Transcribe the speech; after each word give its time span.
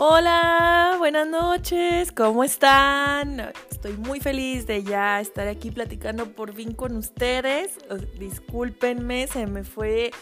Hola, 0.00 0.94
buenas 0.96 1.26
noches, 1.26 2.12
¿cómo 2.12 2.44
están? 2.44 3.50
Estoy 3.68 3.94
muy 3.94 4.20
feliz 4.20 4.64
de 4.64 4.84
ya 4.84 5.20
estar 5.20 5.48
aquí 5.48 5.72
platicando 5.72 6.26
por 6.36 6.54
fin 6.54 6.72
con 6.72 6.94
ustedes. 6.94 7.72
Discúlpenme, 8.16 9.26
se 9.26 9.48
me 9.48 9.64
fue 9.64 10.12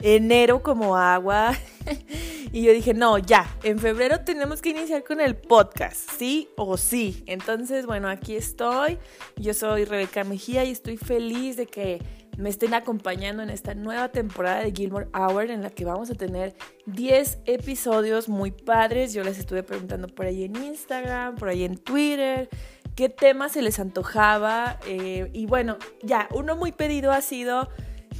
enero 0.00 0.62
como 0.62 0.96
agua. 0.96 1.52
y 2.50 2.62
yo 2.62 2.72
dije, 2.72 2.94
no, 2.94 3.18
ya, 3.18 3.46
en 3.62 3.78
febrero 3.78 4.20
tenemos 4.20 4.62
que 4.62 4.70
iniciar 4.70 5.04
con 5.04 5.20
el 5.20 5.36
podcast, 5.36 6.12
sí 6.16 6.48
o 6.56 6.78
sí. 6.78 7.22
Entonces, 7.26 7.84
bueno, 7.84 8.08
aquí 8.08 8.36
estoy. 8.36 8.96
Yo 9.36 9.52
soy 9.52 9.84
Rebeca 9.84 10.24
Mejía 10.24 10.64
y 10.64 10.70
estoy 10.70 10.96
feliz 10.96 11.58
de 11.58 11.66
que 11.66 12.02
me 12.36 12.50
estén 12.50 12.74
acompañando 12.74 13.42
en 13.42 13.50
esta 13.50 13.74
nueva 13.74 14.08
temporada 14.08 14.60
de 14.60 14.72
Gilmore 14.72 15.08
Hour 15.14 15.50
en 15.50 15.62
la 15.62 15.70
que 15.70 15.84
vamos 15.84 16.10
a 16.10 16.14
tener 16.14 16.54
10 16.86 17.38
episodios 17.46 18.28
muy 18.28 18.50
padres. 18.50 19.12
Yo 19.12 19.22
les 19.24 19.38
estuve 19.38 19.62
preguntando 19.62 20.08
por 20.08 20.26
ahí 20.26 20.44
en 20.44 20.56
Instagram, 20.56 21.36
por 21.36 21.48
ahí 21.48 21.64
en 21.64 21.78
Twitter, 21.78 22.48
qué 22.94 23.08
tema 23.08 23.48
se 23.48 23.62
les 23.62 23.78
antojaba. 23.78 24.78
Eh, 24.86 25.30
y 25.32 25.46
bueno, 25.46 25.78
ya, 26.02 26.28
uno 26.34 26.56
muy 26.56 26.72
pedido 26.72 27.12
ha 27.12 27.22
sido 27.22 27.68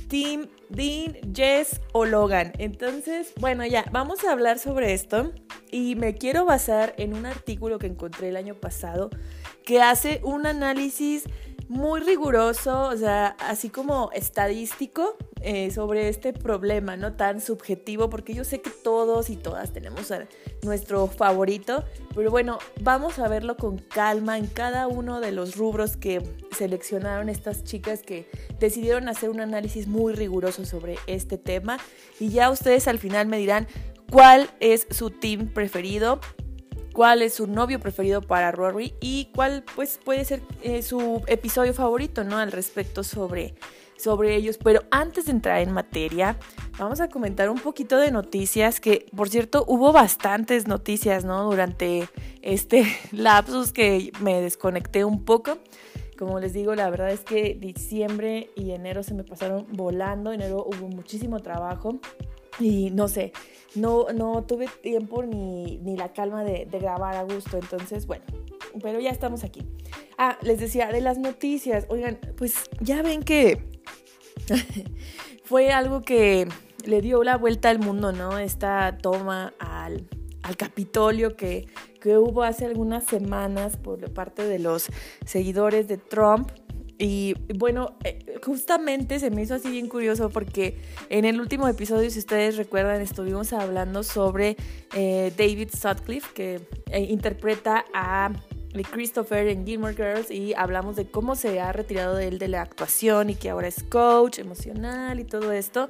Team 0.09 0.49
Dean, 0.69 1.17
Jess 1.35 1.81
o 1.93 2.05
Logan. 2.05 2.53
Entonces, 2.59 3.33
bueno, 3.39 3.67
ya, 3.67 3.85
vamos 3.93 4.25
a 4.25 4.33
hablar 4.33 4.59
sobre 4.59 4.95
esto. 4.95 5.33
Y 5.71 5.95
me 5.97 6.15
quiero 6.15 6.45
basar 6.45 6.95
en 6.97 7.15
un 7.15 7.27
artículo 7.27 7.79
que 7.79 7.87
encontré 7.87 8.29
el 8.29 8.37
año 8.37 8.55
pasado 8.55 9.11
que 9.65 9.83
hace 9.83 10.21
un 10.23 10.47
análisis 10.47 11.25
muy 11.69 12.01
riguroso, 12.01 12.89
o 12.89 12.97
sea, 12.97 13.37
así 13.41 13.71
como 13.71 14.11
estadístico 14.13 15.17
eh, 15.41 15.71
sobre 15.71 16.09
este 16.09 16.33
problema, 16.33 16.97
no 16.97 17.15
tan 17.15 17.41
subjetivo, 17.41 18.09
porque 18.09 18.35
yo 18.35 18.45
sé 18.45 18.61
que 18.61 18.71
todos 18.71 19.31
y 19.31 19.37
todas 19.37 19.73
tenemos 19.73 20.13
nuestro 20.63 21.07
favorito, 21.09 21.85
pero 22.15 22.31
bueno, 22.31 22.59
vamos 22.81 23.19
a 23.19 23.29
verlo 23.29 23.57
con 23.57 23.79
calma 23.79 24.39
en 24.39 24.47
cada 24.47 24.87
uno 24.87 25.21
de 25.21 25.33
los 25.33 25.57
rubros 25.57 25.97
que 25.97 26.23
seleccionaron 26.57 27.29
estas 27.29 27.65
chicas 27.65 28.03
que 28.03 28.29
decidieron 28.59 29.09
hacer 29.09 29.31
un 29.31 29.41
análisis 29.41 29.89
muy 29.89 30.15
riguroso 30.15 30.65
sobre 30.65 30.99
este 31.07 31.37
tema. 31.37 31.79
Y 32.19 32.31
ya 32.31 32.51
ustedes 32.51 32.89
al 32.89 32.99
final 32.99 33.27
me 33.27 33.39
dirán 33.39 33.67
cuál 34.11 34.49
es 34.61 34.87
su 34.91 35.11
team 35.11 35.49
preferido 35.49 36.21
cuál 36.97 37.21
es 37.21 37.35
su 37.35 37.47
novio 37.47 37.79
preferido 37.79 38.23
para 38.23 38.51
Rory 38.53 38.95
y 39.03 39.29
cuál 39.35 39.65
pues 39.75 40.01
puede 40.03 40.25
ser 40.25 40.41
eh, 40.63 40.81
su 40.81 41.23
episodio 41.27 41.75
favorito, 41.75 42.25
¿no? 42.25 42.39
Al 42.39 42.51
respecto 42.51 43.05
sobre, 43.05 43.55
sobre 43.99 44.35
ellos. 44.35 44.57
Pero 44.57 44.81
antes 44.91 45.27
de 45.27 45.33
entrar 45.33 45.61
en 45.61 45.73
materia, 45.73 46.39
vamos 46.79 47.03
a 47.03 47.09
comentar 47.09 47.51
un 47.51 47.59
poquito 47.59 47.99
de 47.99 48.11
noticias, 48.11 48.81
que 48.81 49.05
por 49.15 49.29
cierto 49.29 49.67
hubo 49.69 49.93
bastantes 49.93 50.67
noticias, 50.67 51.27
¿no? 51.27 51.45
Durante 51.45 52.09
este 52.41 52.87
lapsus 53.13 53.73
que 53.73 54.11
me 54.23 54.41
desconecté 54.41 55.05
un 55.05 55.27
poco. 55.27 55.59
Como 56.19 56.41
les 56.41 56.55
digo, 56.55 56.75
la 56.75 56.89
verdad 56.89 57.11
es 57.11 57.21
que 57.21 57.59
diciembre 57.61 58.49
y 58.57 58.71
enero 58.71 59.03
se 59.03 59.13
me 59.13 59.23
pasaron 59.23 59.67
volando. 59.71 60.33
Enero 60.33 60.65
hubo 60.67 60.89
muchísimo 60.89 61.41
trabajo 61.41 62.01
y 62.59 62.91
no 62.91 63.09
sé, 63.09 63.33
no, 63.75 64.07
no 64.15 64.45
tuve 64.45 64.69
tiempo 64.83 65.23
ni, 65.23 65.81
la 65.97 66.13
calma 66.13 66.45
de, 66.45 66.67
grabar 66.67 67.17
a 67.17 67.23
gusto, 67.23 67.59
entonces 67.59 68.07
bueno, 68.07 68.25
pero 68.83 69.01
ya 69.01 69.11
estamos 69.11 69.45
aquí. 69.45 69.63
Ah, 70.19 70.39
les 70.43 70.59
decía 70.59 70.89
de 70.89 71.01
las 71.01 71.19
noticias, 71.19 71.87
oigan, 71.89 72.19
pues 72.37 72.71
ya 72.81 73.03
ven 73.03 73.23
que 73.23 73.63
fue 75.45 75.71
algo 75.71 76.03
que 76.03 76.49
le 76.85 77.01
dio 77.01 77.23
la 77.23 77.37
vuelta 77.37 77.71
al 77.71 77.79
mundo, 77.79 78.13
¿no? 78.13 78.39
Esta 78.39 78.97
toma 78.99 79.53
al, 79.59 80.09
al 80.43 80.57
Capitolio 80.57 81.37
que, 81.37 81.67
que 82.01 82.17
hubo 82.17 82.43
hace 82.43 82.65
algunas 82.65 83.05
semanas 83.05 83.77
por 83.77 84.13
parte 84.13 84.45
de 84.47 84.59
los 84.59 84.87
seguidores 85.25 85.89
de 85.89 85.99
Trump 85.99 86.51
y 86.99 87.35
bueno, 87.55 87.97
eh, 88.05 88.39
justamente 88.45 89.19
se 89.21 89.31
me 89.31 89.43
hizo 89.43 89.55
así 89.55 89.71
bien 89.71 89.89
curioso 89.89 90.31
porque 90.31 90.79
en 91.11 91.25
el 91.25 91.41
último 91.41 91.69
episodio, 91.69 92.11
si 92.11 92.19
ustedes 92.19 92.57
recuerdan, 92.57 93.03
estuvimos 93.03 93.53
hablando 93.53 94.03
sobre 94.03 94.57
eh, 94.95 95.33
David 95.37 95.71
Sutcliffe, 95.71 96.33
que 96.33 96.61
eh, 96.91 97.01
interpreta 97.01 97.85
a 97.93 98.31
Christopher 98.91 99.49
en 99.49 99.67
Gilmore 99.67 99.95
Girls 99.95 100.31
y 100.31 100.55
hablamos 100.55 100.97
de 100.97 101.11
cómo 101.11 101.35
se 101.35 101.61
ha 101.61 101.73
retirado 101.73 102.15
de 102.15 102.29
él 102.29 102.39
de 102.39 102.49
la 102.49 102.63
actuación 102.63 103.31
y 103.31 103.35
que 103.35 103.51
ahora 103.51 103.69
es 103.69 103.83
coach 103.83 104.39
emocional 104.39 105.21
y 105.21 105.25
todo 105.25 105.53
esto. 105.53 105.89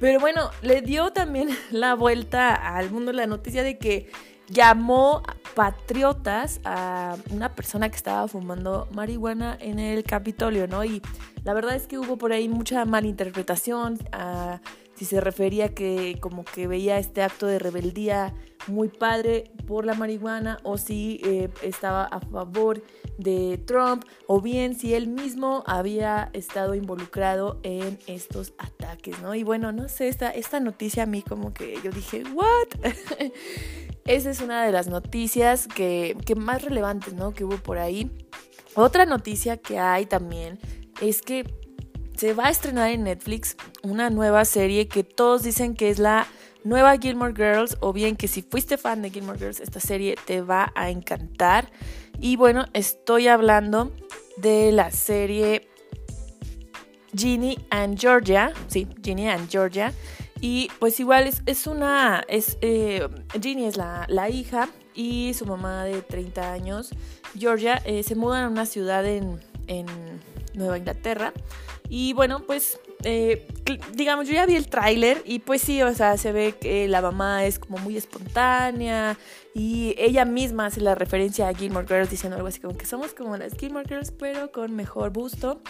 Pero 0.00 0.18
bueno, 0.18 0.50
le 0.62 0.82
dio 0.82 1.12
también 1.12 1.50
la 1.70 1.94
vuelta 1.94 2.54
al 2.54 2.90
mundo 2.90 3.12
la 3.12 3.26
noticia 3.26 3.62
de 3.62 3.78
que 3.78 4.10
llamó 4.52 5.22
patriotas 5.54 6.60
a 6.64 7.16
una 7.30 7.54
persona 7.54 7.88
que 7.88 7.96
estaba 7.96 8.26
fumando 8.28 8.88
marihuana 8.94 9.56
en 9.60 9.78
el 9.78 10.04
Capitolio, 10.04 10.66
¿no? 10.66 10.84
Y 10.84 11.02
la 11.44 11.54
verdad 11.54 11.74
es 11.74 11.86
que 11.86 11.98
hubo 11.98 12.16
por 12.16 12.32
ahí 12.32 12.48
mucha 12.48 12.84
malinterpretación, 12.84 13.98
si 14.94 15.04
se 15.04 15.20
refería 15.20 15.74
que 15.74 16.18
como 16.20 16.44
que 16.44 16.66
veía 16.66 16.98
este 16.98 17.22
acto 17.22 17.46
de 17.46 17.58
rebeldía 17.58 18.34
muy 18.68 18.88
padre 18.88 19.50
por 19.66 19.84
la 19.84 19.94
marihuana 19.94 20.58
o 20.62 20.78
si 20.78 21.20
eh, 21.24 21.48
estaba 21.62 22.04
a 22.04 22.20
favor 22.20 22.82
de 23.18 23.58
Trump 23.66 24.04
o 24.26 24.40
bien 24.40 24.78
si 24.78 24.94
él 24.94 25.08
mismo 25.08 25.64
había 25.66 26.30
estado 26.32 26.74
involucrado 26.74 27.58
en 27.62 27.98
estos 28.06 28.52
ataques, 28.58 29.20
¿no? 29.20 29.34
Y 29.34 29.42
bueno, 29.42 29.72
no 29.72 29.88
sé, 29.88 30.08
esta, 30.08 30.30
esta 30.30 30.60
noticia 30.60 31.04
a 31.04 31.06
mí 31.06 31.22
como 31.22 31.52
que 31.52 31.78
yo 31.82 31.90
dije, 31.90 32.22
¿what? 32.32 32.68
Esa 34.04 34.30
es 34.30 34.40
una 34.40 34.64
de 34.64 34.72
las 34.72 34.88
noticias 34.88 35.68
que, 35.68 36.16
más 36.36 36.62
relevantes, 36.62 37.14
¿no? 37.14 37.32
Que 37.32 37.44
hubo 37.44 37.56
por 37.56 37.78
ahí. 37.78 38.10
Otra 38.74 39.06
noticia 39.06 39.56
que 39.56 39.78
hay 39.78 40.06
también 40.06 40.58
es 41.00 41.22
que 41.22 41.44
se 42.16 42.34
va 42.34 42.46
a 42.46 42.50
estrenar 42.50 42.90
en 42.90 43.04
Netflix 43.04 43.56
una 43.82 44.10
nueva 44.10 44.44
serie 44.44 44.88
que 44.88 45.04
todos 45.04 45.42
dicen 45.42 45.74
que 45.74 45.90
es 45.90 45.98
la 45.98 46.26
nueva 46.64 46.96
Gilmore 46.96 47.34
Girls 47.34 47.76
o 47.80 47.92
bien 47.92 48.16
que 48.16 48.28
si 48.28 48.42
fuiste 48.42 48.76
fan 48.76 49.02
de 49.02 49.10
Gilmore 49.10 49.38
Girls 49.38 49.60
esta 49.60 49.80
serie 49.80 50.16
te 50.26 50.40
va 50.40 50.72
a 50.74 50.90
encantar. 50.90 51.70
Y 52.20 52.36
bueno, 52.36 52.66
estoy 52.72 53.28
hablando 53.28 53.92
de 54.36 54.72
la 54.72 54.90
serie 54.90 55.68
Ginny 57.16 57.58
and 57.70 57.98
Georgia, 57.98 58.52
sí, 58.68 58.88
Ginny 59.02 59.28
and 59.28 59.48
Georgia, 59.50 59.92
y 60.42 60.68
pues 60.80 60.98
igual 60.98 61.30
es, 61.46 61.66
una, 61.68 62.24
es, 62.26 62.58
eh, 62.62 63.06
Ginny 63.40 63.64
es 63.64 63.76
la, 63.76 64.28
hija 64.28 64.68
y 64.92 65.32
su 65.34 65.46
mamá 65.46 65.84
de 65.84 66.02
30 66.02 66.52
años, 66.52 66.90
Georgia, 67.38 67.80
eh, 67.84 68.02
se 68.02 68.16
mudan 68.16 68.44
a 68.44 68.48
una 68.48 68.66
ciudad 68.66 69.06
en, 69.06 69.40
Nueva 70.54 70.76
Inglaterra. 70.76 71.32
Y 71.88 72.12
bueno, 72.12 72.40
pues 72.44 72.80
eh, 73.04 73.46
digamos, 73.94 74.26
yo 74.26 74.34
ya 74.34 74.44
vi 74.44 74.56
el 74.56 74.68
tráiler 74.68 75.22
y 75.24 75.38
pues 75.38 75.62
sí, 75.62 75.80
o 75.82 75.94
sea, 75.94 76.18
se 76.18 76.32
ve 76.32 76.56
que 76.60 76.88
la 76.88 77.00
mamá 77.00 77.46
es 77.46 77.60
como 77.60 77.78
muy 77.78 77.96
espontánea 77.96 79.16
y 79.54 79.94
ella 79.96 80.24
misma 80.24 80.66
hace 80.66 80.80
la 80.80 80.96
referencia 80.96 81.48
a 81.48 81.54
Gilmore 81.54 81.86
Girls 81.86 82.10
diciendo 82.10 82.36
algo 82.36 82.48
así 82.48 82.60
como 82.60 82.76
que 82.76 82.84
somos 82.84 83.14
como 83.14 83.36
las 83.36 83.56
Gilmore 83.56 83.88
Girls 83.88 84.10
pero 84.10 84.50
con 84.50 84.74
mejor 84.74 85.10
busto. 85.10 85.62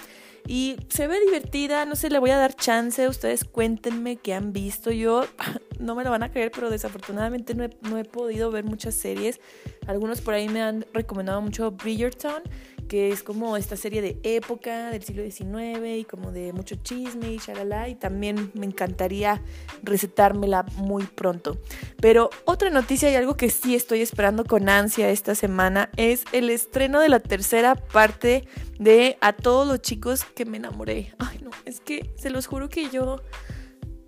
Y 0.47 0.77
se 0.89 1.07
ve 1.07 1.21
divertida, 1.21 1.85
no 1.85 1.95
sé, 1.95 2.11
le 2.11 2.19
voy 2.19 2.31
a 2.31 2.37
dar 2.37 2.55
chance. 2.55 3.09
Ustedes 3.09 3.45
cuéntenme 3.45 4.17
qué 4.17 4.35
han 4.35 4.53
visto. 4.53 4.91
Yo 4.91 5.25
no 5.79 5.95
me 5.95 6.05
lo 6.05 6.11
van 6.11 6.23
a 6.23 6.31
creer, 6.31 6.51
pero 6.51 6.71
desafortunadamente 6.71 7.55
no 7.55 7.65
he, 7.65 7.71
no 7.83 7.99
he 7.99 8.05
podido 8.05 8.51
ver 8.51 8.65
muchas 8.65 8.95
series. 8.95 9.41
Algunos 9.87 10.21
por 10.21 10.35
ahí 10.35 10.49
me 10.49 10.63
han 10.63 10.87
recomendado 10.93 11.41
mucho 11.41 11.71
Bridgerton 11.71 12.43
que 12.89 13.11
es 13.11 13.23
como 13.23 13.57
esta 13.57 13.77
serie 13.77 14.03
de 14.03 14.19
época 14.23 14.91
del 14.91 15.03
siglo 15.03 15.23
XIX 15.23 15.99
y 15.99 16.05
como 16.05 16.33
de 16.33 16.53
mucho 16.53 16.77
chisme 16.77 17.33
y 17.33 17.39
shalala, 17.39 17.89
y 17.89 17.95
también 17.95 18.51
me 18.55 18.67
encantaría 18.67 19.43
recetármela 19.83 20.65
muy 20.77 21.05
pronto. 21.05 21.59
Pero 22.01 22.31
otra 22.45 22.71
noticia 22.71 23.11
y 23.11 23.15
algo 23.15 23.37
que 23.37 23.51
sí 23.51 23.75
estoy 23.75 24.03
esperando 24.03 24.45
con 24.45 24.69
ansia 24.69 25.11
esta 25.11 25.35
semana 25.35 25.91
es 25.97 26.25
el 26.33 26.51
estreno 26.51 27.01
de 27.01 27.09
la 27.09 27.21
tercera 27.21 27.75
parte 27.75 28.45
de 28.79 29.17
A 29.21 29.33
todos 29.33 29.67
los 29.67 29.81
chicos 29.81 30.25
que 30.25 30.45
me 30.45 30.57
enamoré. 30.57 31.15
Ay, 31.19 31.39
no, 31.43 31.51
es 31.65 31.81
que 31.81 32.13
se 32.17 32.31
los 32.31 32.47
juro 32.47 32.69
que 32.69 32.91
yo 32.91 33.21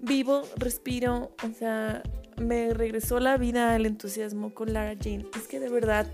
vivo, 0.01 0.43
respiro, 0.57 1.35
o 1.43 1.53
sea, 1.59 2.03
me 2.37 2.75
regresó 2.75 3.21
la 3.21 3.37
vida 3.37 3.75
el 3.77 3.87
entusiasmo 3.87 4.53
con 4.53 4.73
Lara 4.73 4.95
Jean. 4.95 5.27
Es 5.37 5.49
que 5.49 5.61
de 5.61 5.69
verdad 5.69 6.07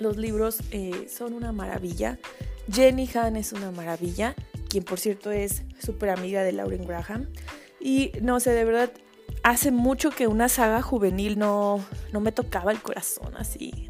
los 0.00 0.16
libros 0.16 0.58
eh, 0.70 1.08
son 1.08 1.32
una 1.34 1.52
maravilla. 1.52 2.18
Jenny 2.70 3.08
Han 3.14 3.36
es 3.36 3.52
una 3.52 3.70
maravilla, 3.70 4.34
quien 4.68 4.84
por 4.84 4.98
cierto 5.00 5.30
es 5.30 5.62
súper 5.78 6.10
amiga 6.10 6.42
de 6.42 6.52
Lauren 6.52 6.86
Graham. 6.86 7.28
Y 7.80 8.12
no 8.20 8.40
sé, 8.40 8.50
de 8.50 8.64
verdad, 8.64 8.90
hace 9.42 9.70
mucho 9.70 10.10
que 10.10 10.26
una 10.26 10.48
saga 10.48 10.82
juvenil 10.82 11.38
no, 11.38 11.84
no 12.12 12.20
me 12.20 12.32
tocaba 12.32 12.72
el 12.72 12.80
corazón 12.80 13.34
así. 13.36 13.88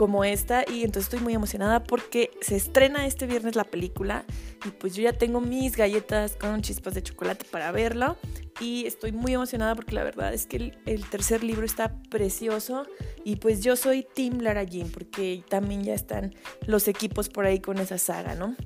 Como 0.00 0.24
esta 0.24 0.64
y 0.66 0.84
entonces 0.84 1.12
estoy 1.12 1.20
muy 1.20 1.34
emocionada 1.34 1.84
porque 1.84 2.30
se 2.40 2.56
estrena 2.56 3.06
este 3.06 3.26
viernes 3.26 3.54
la 3.54 3.64
película 3.64 4.24
y 4.64 4.70
pues 4.70 4.94
yo 4.94 5.02
ya 5.02 5.12
tengo 5.12 5.42
mis 5.42 5.76
galletas 5.76 6.36
con 6.36 6.62
chispas 6.62 6.94
de 6.94 7.02
chocolate 7.02 7.44
para 7.44 7.70
verla 7.70 8.16
y 8.60 8.86
estoy 8.86 9.12
muy 9.12 9.34
emocionada 9.34 9.74
porque 9.74 9.94
la 9.94 10.02
verdad 10.02 10.32
es 10.32 10.46
que 10.46 10.72
el, 10.86 11.04
tercer 11.10 11.44
libro 11.44 11.66
está 11.66 12.00
precioso 12.08 12.86
y 13.26 13.36
pues 13.36 13.62
yo 13.62 13.76
soy 13.76 14.06
Team 14.14 14.40
Lara 14.40 14.64
Jean 14.64 14.88
porque 14.88 15.44
también 15.50 15.84
ya 15.84 15.92
están 15.92 16.34
los 16.66 16.88
equipos 16.88 17.28
por 17.28 17.44
ahí 17.44 17.60
con 17.60 17.76
esa 17.76 17.98
saga, 17.98 18.34
¿no? 18.34 18.56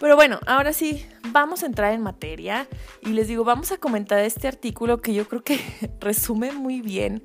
Pero 0.00 0.16
bueno, 0.16 0.38
ahora 0.46 0.74
sí, 0.74 1.06
vamos 1.30 1.62
a 1.62 1.66
entrar 1.66 1.94
en 1.94 2.02
materia 2.02 2.68
y 3.00 3.10
les 3.10 3.26
digo, 3.26 3.42
vamos 3.44 3.72
a 3.72 3.78
comentar 3.78 4.18
este 4.18 4.48
artículo 4.48 5.00
que 5.00 5.14
yo 5.14 5.26
creo 5.28 5.42
que 5.42 5.58
resume 6.00 6.52
muy 6.52 6.82
bien 6.82 7.22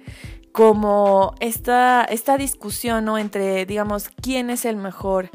como 0.52 1.36
esta, 1.40 2.04
esta 2.06 2.38
discusión, 2.38 3.06
¿no? 3.06 3.18
Entre, 3.18 3.66
digamos, 3.66 4.10
quién 4.22 4.50
es 4.50 4.66
el 4.66 4.76
mejor 4.76 5.30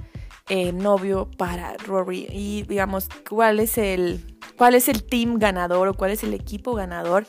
eh, 0.48 0.72
novio 0.72 1.30
para 1.38 1.74
Rory 1.78 2.26
y, 2.30 2.64
digamos, 2.64 3.08
cuál 3.28 3.60
es 3.60 3.78
el 3.78 4.38
cuál 4.56 4.74
es 4.74 4.88
el 4.88 5.02
team 5.02 5.38
ganador 5.38 5.88
o 5.88 5.94
cuál 5.94 6.10
es 6.10 6.22
el 6.22 6.34
equipo 6.34 6.74
ganador. 6.74 7.26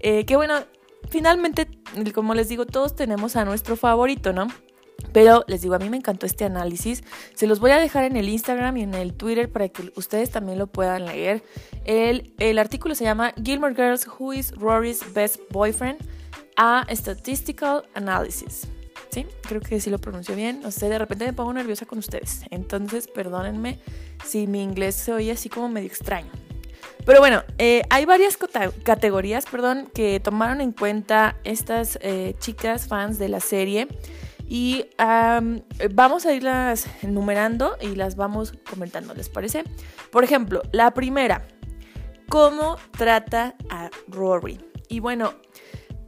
Eh, 0.00 0.24
que 0.24 0.36
bueno, 0.36 0.54
finalmente, 1.10 1.68
como 2.14 2.34
les 2.34 2.48
digo, 2.48 2.66
todos 2.66 2.96
tenemos 2.96 3.36
a 3.36 3.44
nuestro 3.44 3.76
favorito, 3.76 4.32
¿no? 4.32 4.48
Pero 5.12 5.44
les 5.46 5.60
digo, 5.62 5.74
a 5.74 5.78
mí 5.78 5.90
me 5.90 5.96
encantó 5.96 6.26
este 6.26 6.44
análisis. 6.44 7.02
Se 7.34 7.46
los 7.46 7.60
voy 7.60 7.72
a 7.72 7.78
dejar 7.78 8.04
en 8.04 8.16
el 8.16 8.28
Instagram 8.28 8.76
y 8.76 8.82
en 8.82 8.94
el 8.94 9.14
Twitter 9.14 9.50
para 9.50 9.68
que 9.68 9.92
ustedes 9.96 10.30
también 10.30 10.58
lo 10.58 10.68
puedan 10.68 11.06
leer. 11.06 11.42
El, 11.84 12.32
el 12.38 12.58
artículo 12.58 12.94
se 12.94 13.04
llama 13.04 13.34
Gilmore 13.42 13.74
Girls, 13.74 14.06
Who 14.06 14.32
is 14.32 14.52
Rory's 14.52 15.12
Best 15.12 15.40
Boyfriend? 15.50 15.98
A 16.56 16.86
Statistical 16.90 17.84
Analysis. 17.94 18.68
¿Sí? 19.10 19.26
Creo 19.42 19.60
que 19.60 19.78
sí 19.80 19.90
lo 19.90 19.98
pronuncio 19.98 20.34
bien. 20.34 20.60
No 20.62 20.70
sé, 20.70 20.88
de 20.88 20.98
repente 20.98 21.26
me 21.26 21.32
pongo 21.32 21.52
nerviosa 21.52 21.84
con 21.84 21.98
ustedes. 21.98 22.42
Entonces, 22.50 23.08
perdónenme 23.08 23.78
si 24.24 24.46
mi 24.46 24.62
inglés 24.62 24.94
se 24.94 25.12
oye 25.12 25.32
así 25.32 25.48
como 25.48 25.68
medio 25.68 25.88
extraño. 25.88 26.30
Pero 27.04 27.18
bueno, 27.18 27.42
eh, 27.58 27.82
hay 27.90 28.04
varias 28.06 28.38
categorías, 28.84 29.44
perdón, 29.46 29.90
que 29.92 30.20
tomaron 30.20 30.60
en 30.60 30.72
cuenta 30.72 31.36
estas 31.44 31.98
eh, 32.00 32.34
chicas 32.38 32.86
fans 32.86 33.18
de 33.18 33.28
la 33.28 33.40
serie. 33.40 33.88
Y 34.48 34.86
vamos 35.94 36.26
a 36.26 36.34
irlas 36.34 36.86
enumerando 37.02 37.76
y 37.80 37.94
las 37.94 38.16
vamos 38.16 38.52
comentando, 38.68 39.14
¿les 39.14 39.30
parece? 39.30 39.64
Por 40.10 40.24
ejemplo, 40.24 40.60
la 40.72 40.92
primera, 40.92 41.46
¿cómo 42.28 42.76
trata 42.96 43.54
a 43.70 43.88
Rory? 44.08 44.60
Y 44.88 45.00
bueno, 45.00 45.32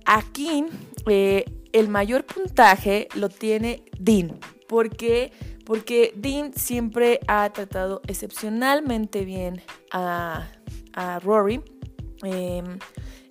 aquí 0.06 0.64
eh, 1.06 1.44
el 1.72 1.88
mayor 1.88 2.24
puntaje 2.24 3.08
lo 3.14 3.28
tiene 3.28 3.84
Dean. 3.98 4.38
¿Por 4.68 4.90
qué? 4.90 5.32
Porque 5.64 6.12
Dean 6.16 6.52
siempre 6.54 7.20
ha 7.26 7.50
tratado 7.50 8.02
excepcionalmente 8.06 9.24
bien 9.24 9.62
a 9.90 10.48
a 10.94 11.18
Rory. 11.20 11.60
Em, 12.22 12.78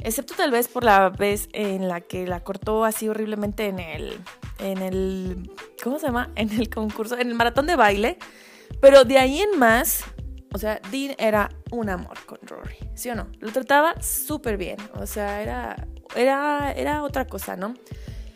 excepto 0.04 0.36
tal 0.36 0.52
vez 0.52 0.68
por 0.68 0.84
la 0.84 1.10
vez 1.10 1.50
en 1.54 1.88
la 1.88 2.02
que 2.02 2.28
la 2.28 2.44
cortó 2.44 2.84
así 2.86 3.08
horriblemente 3.08 3.66
en 3.68 3.80
el, 3.80 4.20
en 4.60 4.78
el, 4.80 5.52
¿cómo 5.84 6.00
se 6.00 6.08
llama? 6.08 6.32
En 6.36 6.52
el 6.52 6.70
concurso, 6.70 7.18
en 7.18 7.30
el 7.30 7.36
maratón 7.36 7.66
de 7.66 7.76
baile. 7.76 8.18
Pero 8.82 9.06
de 9.06 9.18
ahí 9.18 9.42
en 9.42 9.58
más, 9.58 10.04
o 10.54 10.58
sea, 10.58 10.82
Dean 10.92 11.16
era 11.18 11.50
un 11.74 11.90
amor 11.90 12.18
con 12.26 12.40
Rory, 12.44 12.78
¿sí 12.96 13.10
o 13.10 13.16
no? 13.16 13.28
Lo 13.40 13.52
trataba 13.52 14.02
súper 14.02 14.58
bien, 14.58 14.78
o 14.96 15.06
sea, 15.06 15.42
era, 15.42 15.88
era, 16.16 16.72
era 16.72 17.04
otra 17.04 17.26
cosa, 17.26 17.56
¿no? 17.56 17.74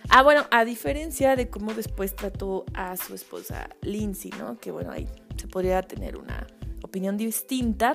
Ah, 0.10 0.24
bueno, 0.24 0.46
a 0.52 0.64
diferencia 0.64 1.36
de 1.36 1.50
cómo 1.50 1.74
después 1.74 2.16
trató 2.16 2.66
a 2.74 2.96
su 2.96 3.14
esposa 3.14 3.70
Lindsay, 3.82 4.32
¿no? 4.40 4.58
Que 4.58 4.72
bueno, 4.72 4.92
ahí 4.92 5.08
se 5.36 5.48
podría 5.48 5.82
tener 5.82 6.18
una 6.18 6.48
opinión 6.82 7.18
distinta. 7.18 7.94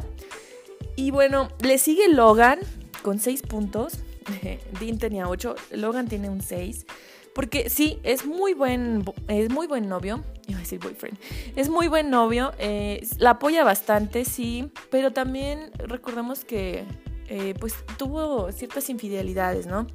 Y 0.94 1.10
bueno, 1.10 1.48
le 1.60 1.78
sigue 1.78 2.08
Logan 2.08 2.58
con 3.02 3.18
6 3.18 3.42
puntos. 3.42 3.94
Dean 4.80 4.98
tenía 4.98 5.28
8, 5.28 5.54
Logan 5.72 6.06
tiene 6.06 6.28
un 6.28 6.42
6. 6.42 6.86
Porque 7.34 7.70
sí, 7.70 7.98
es 8.02 8.26
muy 8.26 8.54
buen, 8.54 9.04
es 9.28 9.50
muy 9.50 9.66
buen 9.66 9.88
novio. 9.88 10.22
Iba 10.46 10.58
a 10.58 10.60
decir 10.60 10.80
boyfriend. 10.80 11.18
Es 11.56 11.68
muy 11.68 11.88
buen 11.88 12.10
novio. 12.10 12.52
Eh, 12.58 13.06
la 13.18 13.30
apoya 13.30 13.64
bastante, 13.64 14.24
sí. 14.24 14.70
Pero 14.90 15.12
también 15.12 15.70
recordemos 15.78 16.44
que 16.44 16.84
eh, 17.28 17.54
pues 17.58 17.74
tuvo 17.96 18.52
ciertas 18.52 18.90
infidelidades, 18.90 19.66
¿no? 19.66 19.86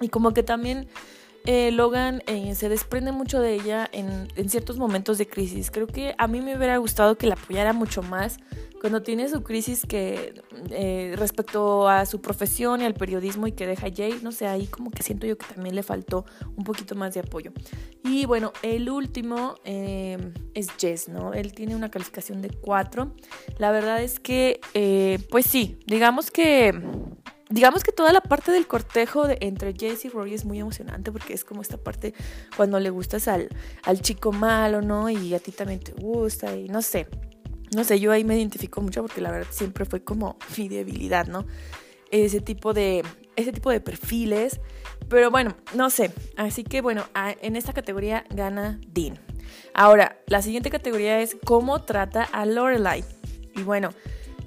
Y 0.00 0.08
como 0.08 0.32
que 0.32 0.42
también 0.42 0.88
eh, 1.44 1.70
Logan 1.70 2.22
se 2.54 2.68
desprende 2.68 3.12
mucho 3.12 3.40
de 3.40 3.54
ella 3.54 3.88
en, 3.92 4.28
ciertos 4.48 4.78
momentos 4.78 5.18
de 5.18 5.26
crisis. 5.26 5.70
Creo 5.70 5.86
que 5.86 6.14
a 6.18 6.26
mí 6.26 6.40
me 6.40 6.56
hubiera 6.56 6.76
gustado 6.78 7.16
que 7.16 7.26
la 7.26 7.34
apoyara 7.34 7.72
mucho 7.72 8.02
más 8.02 8.38
cuando 8.84 9.00
tiene 9.00 9.30
su 9.30 9.42
crisis 9.42 9.86
que 9.86 10.34
eh, 10.68 11.14
respecto 11.16 11.88
a 11.88 12.04
su 12.04 12.20
profesión 12.20 12.82
y 12.82 12.84
al 12.84 12.92
periodismo 12.92 13.46
y 13.46 13.52
que 13.52 13.66
deja 13.66 13.86
Jay, 13.90 14.20
no 14.22 14.30
sé, 14.30 14.46
ahí 14.46 14.66
como 14.66 14.90
que 14.90 15.02
siento 15.02 15.26
yo 15.26 15.38
que 15.38 15.46
también 15.46 15.74
le 15.74 15.82
faltó 15.82 16.26
un 16.54 16.64
poquito 16.64 16.94
más 16.94 17.14
de 17.14 17.20
apoyo. 17.20 17.50
Y 18.04 18.26
bueno, 18.26 18.52
el 18.60 18.90
último 18.90 19.54
eh, 19.64 20.18
es 20.52 20.68
Jess, 20.78 21.08
¿no? 21.08 21.32
Él 21.32 21.54
tiene 21.54 21.74
una 21.74 21.90
calificación 21.90 22.42
de 22.42 22.50
4. 22.50 23.10
La 23.56 23.70
verdad 23.70 24.02
es 24.02 24.20
que, 24.20 24.60
eh, 24.74 25.18
pues 25.30 25.46
sí, 25.46 25.78
digamos 25.86 26.30
que 26.30 26.78
digamos 27.50 27.84
que 27.84 27.92
toda 27.92 28.12
la 28.12 28.20
parte 28.20 28.52
del 28.52 28.66
cortejo 28.66 29.26
de, 29.26 29.38
entre 29.40 29.74
Jess 29.74 30.04
y 30.04 30.08
Rory 30.08 30.34
es 30.34 30.44
muy 30.44 30.60
emocionante 30.60 31.12
porque 31.12 31.34
es 31.34 31.44
como 31.44 31.62
esta 31.62 31.76
parte 31.76 32.14
cuando 32.56 32.80
le 32.80 32.90
gustas 32.90 33.28
al, 33.28 33.48
al 33.82 34.00
chico 34.00 34.32
malo, 34.32 34.82
¿no? 34.82 35.10
Y 35.10 35.34
a 35.34 35.38
ti 35.38 35.52
también 35.52 35.80
te 35.80 35.92
gusta 35.92 36.56
y 36.56 36.68
no 36.68 36.82
sé 36.82 37.06
no 37.74 37.84
sé, 37.84 38.00
yo 38.00 38.12
ahí 38.12 38.24
me 38.24 38.36
identifico 38.36 38.80
mucho 38.80 39.02
porque 39.02 39.20
la 39.20 39.30
verdad 39.30 39.48
siempre 39.50 39.84
fue 39.84 40.02
como 40.02 40.36
mi 40.56 40.68
debilidad, 40.68 41.26
¿no? 41.26 41.46
Ese 42.10 42.40
tipo 42.40 42.72
de, 42.72 43.02
ese 43.36 43.52
tipo 43.52 43.70
de 43.70 43.80
perfiles. 43.80 44.60
Pero 45.08 45.30
bueno, 45.30 45.56
no 45.74 45.90
sé. 45.90 46.12
Así 46.36 46.64
que 46.64 46.80
bueno, 46.80 47.04
en 47.14 47.56
esta 47.56 47.72
categoría 47.72 48.24
gana 48.30 48.80
Dean. 48.88 49.18
Ahora, 49.74 50.18
la 50.26 50.40
siguiente 50.40 50.70
categoría 50.70 51.20
es 51.20 51.36
cómo 51.44 51.82
trata 51.82 52.22
a 52.22 52.46
Lorelai. 52.46 53.04
Y 53.56 53.62
bueno, 53.62 53.90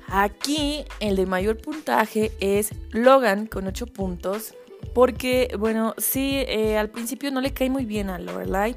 aquí 0.08 0.86
el 1.00 1.16
de 1.16 1.26
mayor 1.26 1.58
puntaje 1.58 2.32
es 2.40 2.72
Logan 2.92 3.48
con 3.48 3.68
8 3.68 3.88
puntos. 3.88 4.54
Porque, 4.94 5.56
bueno, 5.60 5.94
sí, 5.98 6.44
eh, 6.48 6.78
al 6.78 6.90
principio 6.90 7.32
no 7.32 7.42
le 7.42 7.54
cae 7.54 7.70
muy 7.70 7.86
bien 7.86 8.10
a 8.10 8.20
Lorelai. 8.20 8.76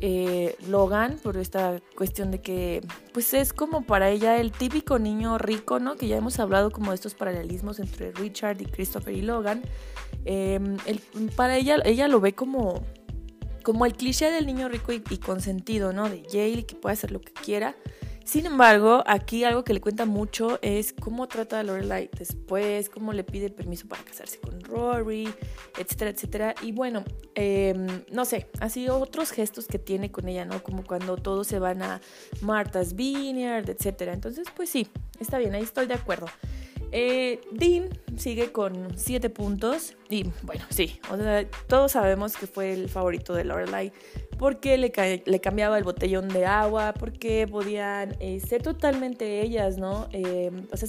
Eh, 0.00 0.56
Logan 0.68 1.18
por 1.22 1.36
esta 1.36 1.80
cuestión 1.96 2.30
de 2.30 2.42
que 2.42 2.82
pues 3.12 3.32
es 3.32 3.52
como 3.52 3.86
para 3.86 4.10
ella 4.10 4.38
el 4.38 4.52
típico 4.52 4.98
niño 4.98 5.38
rico, 5.38 5.78
¿no? 5.78 5.96
Que 5.96 6.08
ya 6.08 6.16
hemos 6.16 6.38
hablado 6.40 6.70
como 6.70 6.90
de 6.90 6.96
estos 6.96 7.14
paralelismos 7.14 7.78
entre 7.78 8.12
Richard 8.12 8.60
y 8.60 8.66
Christopher 8.66 9.14
y 9.14 9.22
Logan. 9.22 9.62
Em, 10.26 10.76
para 11.36 11.56
ella, 11.56 11.76
ella 11.84 12.08
lo 12.08 12.20
ve 12.20 12.34
como, 12.34 12.82
como 13.62 13.86
el 13.86 13.94
cliché 13.94 14.30
del 14.30 14.46
niño 14.46 14.68
rico 14.68 14.92
y, 14.92 15.02
y 15.08 15.18
consentido, 15.18 15.92
¿no? 15.92 16.10
De 16.10 16.22
Yale, 16.22 16.66
que 16.66 16.74
puede 16.74 16.94
hacer 16.94 17.10
lo 17.10 17.20
que 17.20 17.32
quiera. 17.32 17.76
Sin 18.24 18.46
embargo, 18.46 19.04
aquí 19.06 19.44
algo 19.44 19.64
que 19.64 19.74
le 19.74 19.80
cuenta 19.82 20.06
mucho 20.06 20.58
es 20.62 20.94
cómo 20.94 21.28
trata 21.28 21.60
a 21.60 21.62
Lorelai 21.62 22.08
después, 22.18 22.88
cómo 22.88 23.12
le 23.12 23.22
pide 23.22 23.50
permiso 23.50 23.86
para 23.86 24.02
casarse 24.02 24.40
con 24.40 24.60
Rory, 24.62 25.28
etcétera, 25.78 26.10
etcétera. 26.10 26.54
Y 26.62 26.72
bueno, 26.72 27.04
em, 27.34 27.86
no 28.10 28.24
sé, 28.24 28.48
así 28.60 28.88
otros 28.88 29.30
gestos 29.30 29.66
que 29.66 29.78
tiene 29.78 30.10
con 30.10 30.26
ella, 30.28 30.46
¿no? 30.46 30.62
Como 30.62 30.84
cuando 30.84 31.16
todos 31.16 31.46
se 31.46 31.58
van 31.58 31.82
a 31.82 32.00
Martha's 32.40 32.94
Vineyard, 32.94 33.68
etcétera. 33.68 34.14
Entonces, 34.14 34.46
pues 34.56 34.70
sí, 34.70 34.88
está 35.20 35.36
bien, 35.38 35.54
ahí 35.54 35.62
estoy 35.62 35.86
de 35.86 35.94
acuerdo. 35.94 36.26
Eh, 36.96 37.40
Dean 37.50 37.88
sigue 38.16 38.52
con 38.52 38.96
7 38.96 39.28
puntos 39.28 39.96
y 40.08 40.30
bueno, 40.42 40.62
sí, 40.70 41.00
todos 41.66 41.90
sabemos 41.90 42.36
que 42.36 42.46
fue 42.46 42.72
el 42.72 42.88
favorito 42.88 43.34
de 43.34 43.42
Lorelai 43.42 43.92
porque 44.38 44.78
le, 44.78 44.92
le 45.26 45.40
cambiaba 45.40 45.76
el 45.76 45.82
botellón 45.82 46.28
de 46.28 46.46
agua, 46.46 46.94
porque 46.94 47.48
podían 47.50 48.16
eh, 48.20 48.38
ser 48.38 48.62
totalmente 48.62 49.40
ellas, 49.40 49.76
¿no? 49.76 50.08
Eh, 50.12 50.52
o, 50.70 50.76
sea, 50.76 50.86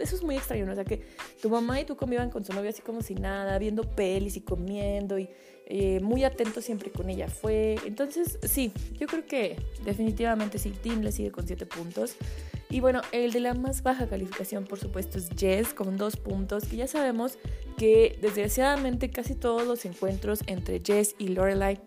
eso 0.00 0.16
es 0.16 0.22
muy 0.22 0.36
extraño, 0.36 0.64
¿no? 0.64 0.72
O 0.72 0.74
sea, 0.76 0.84
que 0.84 1.02
tu 1.42 1.50
mamá 1.50 1.80
y 1.80 1.84
tú 1.84 1.96
convivan 1.96 2.30
con 2.30 2.44
su 2.44 2.52
novia 2.52 2.70
así 2.70 2.82
como 2.82 3.02
si 3.02 3.16
nada, 3.16 3.58
viendo 3.58 3.82
pelis 3.82 4.36
y 4.36 4.42
comiendo 4.42 5.18
y 5.18 5.28
eh, 5.68 5.98
muy 6.00 6.22
atento 6.22 6.60
siempre 6.60 6.90
con 6.90 7.10
ella 7.10 7.28
fue. 7.28 7.76
Entonces, 7.84 8.38
sí, 8.42 8.72
yo 9.00 9.08
creo 9.08 9.26
que 9.26 9.56
definitivamente 9.84 10.58
sí, 10.58 10.70
Tim 10.70 11.00
le 11.00 11.10
sigue 11.10 11.32
con 11.32 11.46
7 11.46 11.66
puntos. 11.66 12.14
Y 12.70 12.80
bueno, 12.80 13.02
el 13.12 13.32
de 13.32 13.40
la 13.40 13.54
más 13.54 13.82
baja 13.82 14.08
calificación, 14.08 14.64
por 14.64 14.78
supuesto, 14.78 15.18
es 15.18 15.28
Jess 15.36 15.74
con 15.74 15.96
2 15.96 16.16
puntos, 16.18 16.64
que 16.66 16.76
ya 16.76 16.86
sabemos 16.86 17.38
que 17.76 18.16
desgraciadamente 18.22 19.10
casi 19.10 19.34
todos 19.34 19.66
los 19.66 19.84
encuentros 19.84 20.40
entre 20.46 20.80
Jess 20.80 21.16
y 21.18 21.28
Lorelai 21.28 21.80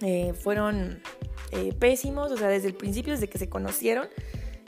eh, 0.00 0.32
fueron 0.32 1.00
eh, 1.50 1.72
pésimos, 1.78 2.30
o 2.30 2.36
sea, 2.36 2.48
desde 2.48 2.68
el 2.68 2.74
principio, 2.74 3.12
desde 3.12 3.28
que 3.28 3.38
se 3.38 3.48
conocieron. 3.48 4.08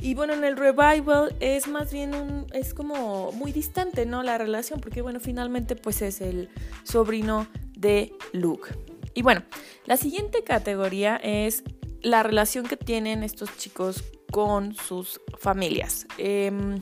Y 0.00 0.14
bueno, 0.14 0.33
en 0.33 0.45
el 0.45 0.57
revival 0.57 1.37
es 1.40 1.69
más 1.69 1.92
bien 1.92 2.14
un, 2.14 2.47
es 2.52 2.75
como 2.75 3.33
muy 3.33 3.52
distante, 3.52 4.07
¿no? 4.07 4.23
La 4.23 4.38
relación, 4.38 4.80
porque 4.80 5.02
bueno, 5.02 5.21
finalmente 5.21 5.76
pues 5.76 6.00
es 6.00 6.21
el 6.21 6.49
sobrino 6.85 7.47
de 7.80 8.12
Luke. 8.32 8.70
Y 9.14 9.22
bueno, 9.22 9.42
la 9.87 9.96
siguiente 9.96 10.44
categoría 10.44 11.16
es 11.16 11.64
la 12.02 12.22
relación 12.22 12.66
que 12.66 12.76
tienen 12.76 13.22
estos 13.22 13.56
chicos 13.56 14.04
con 14.30 14.75
sus 14.75 15.20
familias. 15.38 16.06
Em, 16.18 16.80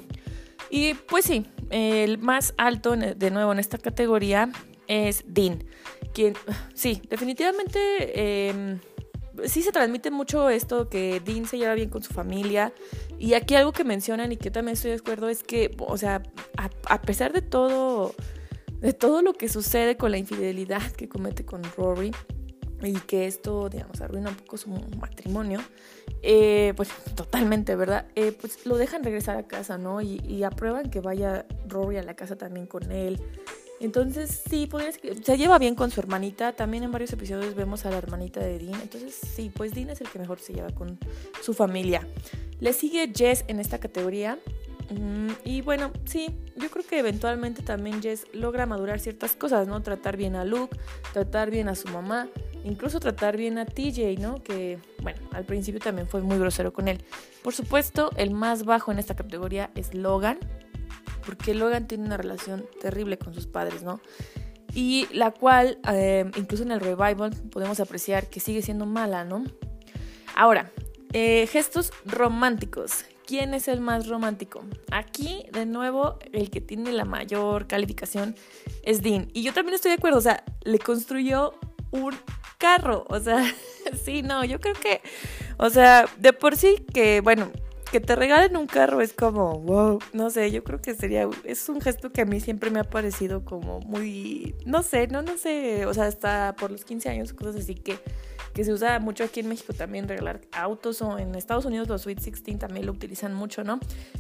y 0.71 0.95
pues 0.95 1.25
sí, 1.25 1.47
el 1.71 2.19
más 2.19 2.55
alto 2.59 2.97
de 2.97 3.31
nuevo 3.31 3.53
en 3.53 3.59
esta 3.59 3.79
categoría 3.79 4.51
es 4.87 5.25
Dean, 5.27 5.65
quien 6.13 6.35
sí, 6.75 7.01
definitivamente 7.09 8.49
em, 8.49 8.79
sí 9.45 9.63
se 9.63 9.73
transmite 9.73 10.11
mucho 10.11 10.51
esto 10.51 10.89
que 10.89 11.21
Dean 11.21 11.47
se 11.47 11.59
lleva 11.59 11.75
bien 11.75 11.91
con 11.91 12.03
su 12.03 12.13
familia. 12.13 12.73
Y 13.19 13.35
aquí 13.35 13.55
algo 13.55 13.73
que 13.73 13.85
mencionan 13.85 14.33
y 14.33 14.37
que 14.37 14.51
también 14.51 14.75
estoy 14.75 14.93
de 14.93 14.97
acuerdo 14.97 15.29
es 15.29 15.43
que, 15.43 15.75
o 15.79 15.97
sea, 15.97 16.23
a, 16.57 17.03
pesar 17.03 17.33
de 17.33 17.43
todo, 17.43 18.15
de 18.81 18.93
todo 18.93 19.23
lo 19.23 19.35
que 19.35 19.49
sucede 19.49 19.97
con 19.97 20.11
la 20.11 20.19
infidelidad 20.19 20.83
que 20.93 21.09
comete 21.09 21.45
con 21.45 21.63
Rory, 21.77 22.13
y 22.83 22.93
que 22.93 23.27
esto, 23.27 23.69
digamos, 23.69 24.01
arruina 24.01 24.31
un 24.31 24.37
poco 24.37 24.57
su 24.57 24.71
matrimonio, 24.71 25.61
eh, 26.23 26.73
pues 26.77 26.91
totalmente, 27.17 27.75
¿verdad? 27.75 28.07
Eh, 28.15 28.33
pues 28.33 28.67
lo 28.67 28.77
dejan 28.77 29.03
regresar 29.03 29.37
a 29.37 29.49
casa, 29.49 29.79
¿no? 29.79 30.01
Y, 30.01 30.21
y, 30.27 30.45
aprueban 30.45 30.91
que 30.91 31.01
vaya 31.01 31.45
Rory 31.67 31.97
a 31.97 32.03
la 32.03 32.15
casa 32.15 32.37
también 32.37 32.67
con 32.67 32.93
él. 32.93 33.21
Entonces, 33.81 34.43
sí, 34.49 34.67
pues, 34.67 34.99
se 35.23 35.37
lleva 35.37 35.59
bien 35.59 35.75
con 35.75 35.91
su 35.91 36.01
hermanita. 36.01 36.53
También 36.53 36.83
en 36.83 36.91
varios 36.91 37.13
episodios 37.13 37.55
vemos 37.55 37.85
a 37.85 37.91
la 37.91 37.99
hermanita 37.99 38.41
de 38.41 38.59
Dean. 38.59 38.81
Entonces, 38.81 39.15
sí, 39.15 39.51
pues 39.55 39.73
Dean 39.73 39.91
es 39.91 40.01
el 40.01 40.09
que 40.09 40.19
mejor 40.19 40.41
se 40.41 40.53
lleva 40.53 40.71
con 40.71 40.99
su 41.43 41.55
familia. 41.55 42.07
Le 42.61 42.73
sigue 42.73 43.13
Jess 43.15 43.45
en 43.47 43.61
esta 43.61 43.79
categoría. 43.79 44.39
Y 45.45 45.61
bueno, 45.61 45.93
sí, 46.07 46.35
yo 46.57 46.71
creo 46.71 46.87
que 46.87 46.99
eventualmente 46.99 47.63
también 47.63 48.01
Jess 48.01 48.27
logra 48.33 48.65
madurar 48.65 49.01
ciertas 49.01 49.37
cosas, 49.37 49.69
¿no? 49.69 49.83
Tratar 49.83 50.17
bien 50.17 50.35
a 50.35 50.45
Luke, 50.45 50.79
tratar 51.13 51.51
bien 51.51 51.69
a 51.69 51.75
su 51.75 51.89
mamá, 51.89 52.29
incluso 52.65 52.99
tratar 52.99 53.37
bien 53.37 53.59
a 53.59 53.67
TJ, 53.67 54.19
¿no? 54.19 54.43
Que, 54.43 54.79
bueno, 55.03 55.21
al 55.33 55.45
principio 55.45 55.81
también 55.81 56.09
fue 56.09 56.23
muy 56.23 56.39
grosero 56.39 56.73
con 56.73 56.89
él. 56.89 57.05
Por 57.43 57.55
supuesto, 57.55 58.11
el 58.17 58.31
más 58.31 58.65
bajo 58.65 58.91
en 58.91 58.99
esta 58.99 59.15
categoría 59.15 59.71
es 59.75 59.93
Logan, 59.93 60.39
porque 61.27 61.53
Logan 61.53 61.87
tiene 61.87 62.05
una 62.05 62.17
relación 62.17 62.65
terrible 62.81 63.19
con 63.19 63.35
sus 63.35 63.47
padres, 63.47 63.83
¿no? 63.83 64.01
Y 64.75 65.07
la 65.13 65.33
cual, 65.33 65.79
eh, 65.93 66.31
incluso 66.37 66.63
en 66.63 66.73
el 66.73 66.81
revival, 66.81 67.31
podemos 67.51 67.81
apreciar 67.81 68.29
que 68.29 68.41
sigue 68.41 68.63
siendo 68.63 68.87
mala, 68.87 69.25
¿no? 69.25 69.45
Ahora, 70.35 70.71
eh, 71.13 71.47
gestos 71.47 71.93
románticos. 72.07 73.05
¿Quién 73.29 73.53
es 73.53 73.69
el 73.69 73.83
más 73.83 74.09
romántico? 74.09 74.65
Aquí, 74.91 75.45
de 75.53 75.67
nuevo, 75.67 76.19
el 76.33 76.49
que 76.49 76.63
tiene 76.63 76.93
la 76.93 77.05
mayor 77.05 77.67
calificación 77.67 78.35
es 78.83 79.03
Dean. 79.03 79.29
Y 79.35 79.43
yo 79.43 79.53
también 79.53 79.75
estoy 79.75 79.91
de 79.91 79.99
acuerdo, 79.99 80.17
o 80.17 80.23
sea, 80.23 80.43
le 80.63 80.79
construyó 80.79 81.53
un 81.91 82.17
carro. 82.57 83.05
O 83.11 83.21
sea, 83.21 83.45
sí, 84.03 84.23
no, 84.23 84.47
yo 84.47 84.61
creo 84.61 84.73
que, 84.77 85.03
o 85.59 85.69
sea, 85.69 86.07
de 86.17 86.33
por 86.33 86.57
sí 86.57 86.87
que, 86.95 87.21
bueno, 87.21 87.53
que 87.93 88.01
te 88.01 88.17
regalen 88.17 88.57
un 88.57 88.67
carro 88.67 89.03
es 89.03 89.13
como, 89.13 89.61
wow, 89.61 89.99
no 90.15 90.31
sé, 90.31 90.51
yo 90.51 90.65
creo 90.65 90.81
que 90.81 90.95
sería, 90.95 91.29
es 91.45 91.69
un 91.69 91.83
gesto 91.83 92.11
que 92.11 92.23
a 92.23 92.25
mí 92.25 92.41
siempre 92.41 92.71
me 92.71 92.81
ha 92.81 92.85
parecido 92.85 93.45
como 93.45 93.81
muy, 93.81 94.55
no 94.65 94.83
sé, 94.83 95.07
no, 95.07 95.21
no 95.21 95.37
sé, 95.37 95.85
o 95.85 95.93
sea, 95.93 96.07
hasta 96.07 96.57
por 96.59 96.71
los 96.71 96.87
15 96.87 97.11
años, 97.11 97.35
cosas 97.35 97.57
así 97.57 97.75
que, 97.75 97.99
que 98.59 98.65
se 98.65 98.73
usa 98.73 98.99
mucho 98.99 99.23
aquí 99.23 99.39
en 99.39 99.49
México 99.49 99.73
también 99.73 100.09
regalar 100.09 100.41
autos 100.51 101.01
o 101.01 101.17
en 101.17 101.37
Estados 101.37 101.65
Unidos 101.65 101.87
los 101.87 102.03
Sweet 102.03 102.19
16 102.19 102.59
también 102.59 102.87
lo 102.87 102.93
utilizan 102.93 103.33
mucho, 103.33 103.63
¿no? 103.63 103.79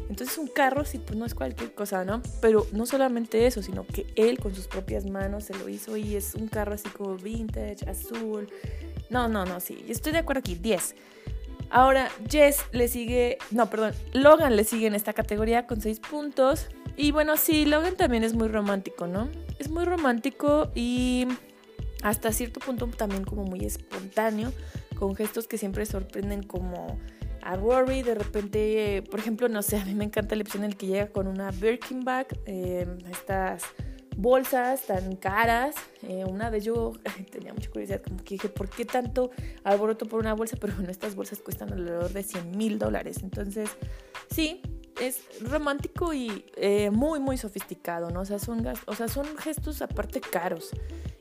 Entonces 0.08 0.38
un 0.38 0.46
carro 0.46 0.84
sí, 0.84 0.98
pues 0.98 1.18
no 1.18 1.26
es 1.26 1.34
cualquier 1.34 1.74
cosa, 1.74 2.04
¿no? 2.04 2.22
Pero 2.40 2.64
no 2.70 2.86
solamente 2.86 3.48
eso, 3.48 3.62
sino 3.62 3.84
que 3.84 4.06
él 4.14 4.38
con 4.38 4.54
sus 4.54 4.68
propias 4.68 5.06
manos 5.06 5.42
se 5.42 5.54
lo 5.54 5.68
hizo 5.68 5.96
y 5.96 6.14
es 6.14 6.36
un 6.36 6.46
carro 6.46 6.74
así 6.74 6.88
como 6.90 7.16
vintage, 7.16 7.90
azul. 7.90 8.48
No, 9.10 9.26
no, 9.26 9.44
no, 9.44 9.58
sí, 9.58 9.84
estoy 9.88 10.12
de 10.12 10.18
acuerdo 10.18 10.38
aquí, 10.38 10.54
10. 10.54 10.94
Ahora, 11.70 12.08
Jess 12.30 12.60
le 12.70 12.86
sigue, 12.86 13.38
no, 13.50 13.68
perdón, 13.68 13.92
Logan 14.12 14.54
le 14.54 14.62
sigue 14.62 14.86
en 14.86 14.94
esta 14.94 15.14
categoría 15.14 15.66
con 15.66 15.80
6 15.80 15.98
puntos. 15.98 16.68
Y 16.96 17.10
bueno, 17.10 17.36
sí, 17.36 17.64
Logan 17.64 17.96
también 17.96 18.22
es 18.22 18.34
muy 18.34 18.46
romántico, 18.46 19.08
¿no? 19.08 19.28
Es 19.58 19.68
muy 19.68 19.84
romántico 19.84 20.70
y 20.76 21.26
hasta 22.02 22.32
cierto 22.32 22.60
punto 22.60 22.86
también 22.88 23.24
como 23.24 23.44
muy 23.44 23.64
espontáneo, 23.64 24.52
con 24.96 25.14
gestos 25.14 25.46
que 25.46 25.58
siempre 25.58 25.86
sorprenden 25.86 26.42
como 26.42 26.98
a 27.42 27.56
Rory, 27.56 28.02
de 28.02 28.14
repente, 28.14 29.02
por 29.10 29.20
ejemplo, 29.20 29.48
no 29.48 29.62
sé, 29.62 29.78
a 29.78 29.84
mí 29.84 29.94
me 29.94 30.04
encanta 30.04 30.34
la 30.36 30.42
opción 30.42 30.64
en 30.64 30.70
el 30.70 30.76
que 30.76 30.86
llega 30.86 31.08
con 31.08 31.26
una 31.26 31.50
Birkin 31.50 32.04
bag, 32.04 32.26
eh, 32.46 32.86
estas 33.10 33.62
bolsas 34.18 34.82
tan 34.82 35.16
caras. 35.16 35.76
Eh, 36.02 36.24
una 36.24 36.50
vez 36.50 36.64
yo 36.64 36.92
tenía 37.30 37.54
mucha 37.54 37.70
curiosidad, 37.70 38.02
como 38.02 38.18
que 38.18 38.34
dije, 38.34 38.48
¿por 38.48 38.68
qué 38.68 38.84
tanto 38.84 39.30
alboroto 39.64 40.06
por 40.06 40.20
una 40.20 40.34
bolsa? 40.34 40.56
Pero 40.60 40.74
bueno, 40.74 40.90
estas 40.90 41.14
bolsas 41.14 41.38
cuestan 41.38 41.72
alrededor 41.72 42.12
de 42.12 42.22
100 42.22 42.50
mil 42.50 42.78
dólares. 42.78 43.20
Entonces, 43.22 43.70
sí, 44.30 44.60
es 45.00 45.22
romántico 45.40 46.12
y 46.12 46.44
eh, 46.56 46.90
muy, 46.90 47.20
muy 47.20 47.36
sofisticado, 47.36 48.10
¿no? 48.10 48.20
O 48.20 48.24
sea, 48.24 48.38
son, 48.38 48.66
o 48.86 48.94
sea, 48.94 49.08
son 49.08 49.26
gestos 49.38 49.82
aparte 49.82 50.20
caros. 50.20 50.70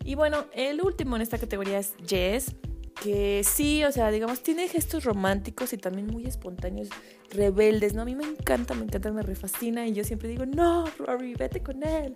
Y 0.03 0.15
bueno, 0.15 0.45
el 0.53 0.81
último 0.81 1.15
en 1.15 1.21
esta 1.21 1.37
categoría 1.37 1.79
es 1.79 1.93
Jess, 2.05 2.55
que 3.01 3.43
sí, 3.43 3.83
o 3.83 3.91
sea, 3.91 4.09
digamos, 4.09 4.41
tiene 4.41 4.67
gestos 4.67 5.03
románticos 5.03 5.73
y 5.73 5.77
también 5.77 6.07
muy 6.07 6.25
espontáneos, 6.25 6.89
rebeldes, 7.29 7.93
¿no? 7.93 8.01
A 8.01 8.05
mí 8.05 8.15
me 8.15 8.23
encanta, 8.23 8.73
me 8.73 8.85
encanta, 8.85 9.11
me 9.11 9.21
refascina 9.21 9.87
y 9.87 9.93
yo 9.93 10.03
siempre 10.03 10.29
digo, 10.29 10.45
no, 10.45 10.85
Rory, 10.97 11.35
vete 11.35 11.61
con 11.61 11.83
él 11.83 12.15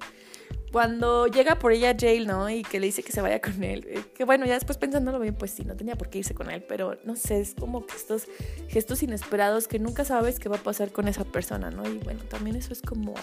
cuando 0.72 1.28
llega 1.28 1.60
por 1.60 1.74
ella 1.74 1.96
Jail, 1.98 2.28
¿no? 2.28 2.50
Y 2.50 2.64
que 2.64 2.80
le 2.80 2.88
dice 2.88 3.04
que 3.04 3.12
se 3.12 3.22
vaya 3.22 3.42
con 3.42 3.64
él. 3.64 3.86
Eh, 3.88 4.04
que 4.16 4.24
bueno, 4.24 4.46
ya 4.46 4.54
después 4.54 4.78
pensándolo 4.78 5.20
bien, 5.20 5.36
pues 5.36 5.52
sí, 5.52 5.64
no 5.64 5.76
tenía 5.76 5.96
por 5.96 6.10
qué 6.10 6.20
irse 6.20 6.34
con 6.34 6.50
él, 6.50 6.64
pero 6.68 6.98
no 7.04 7.16
sé, 7.16 7.42
es 7.42 7.56
como 7.56 7.86
que 7.86 7.96
estos 7.96 8.28
gestos 8.70 9.04
inesperados 9.04 9.68
que 9.68 9.80
nunca 9.80 10.06
sabes 10.06 10.40
qué 10.40 10.50
va 10.50 10.58
a 10.58 10.64
pasar 10.64 10.92
con 10.92 11.08
esa 11.08 11.26
persona, 11.26 11.72
¿no? 11.72 11.88
Y 11.88 11.98
bueno, 11.98 12.22
también 12.24 12.56
eso 12.56 12.72
es 12.72 12.82
como, 12.82 13.14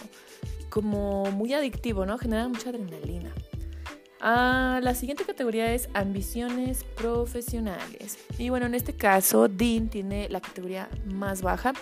como 0.69 1.25
muy 1.31 1.55
adictivo, 1.55 2.05
¿no? 2.05 2.19
Genera 2.19 2.49
mucha 2.49 2.69
adrenalina. 2.69 3.33
Ah, 4.21 4.81
la 4.83 4.95
siguiente 4.95 5.25
categoría 5.25 5.73
es 5.73 5.89
ambiciones 5.95 6.85
profesionales. 6.85 8.19
Y 8.37 8.49
bueno, 8.49 8.67
en 8.67 8.75
este 8.75 8.93
caso, 8.95 9.49
Dean 9.49 9.89
tiene 9.89 10.29
la 10.29 10.41
categoría 10.41 10.89
más 11.07 11.41
baja. 11.41 11.73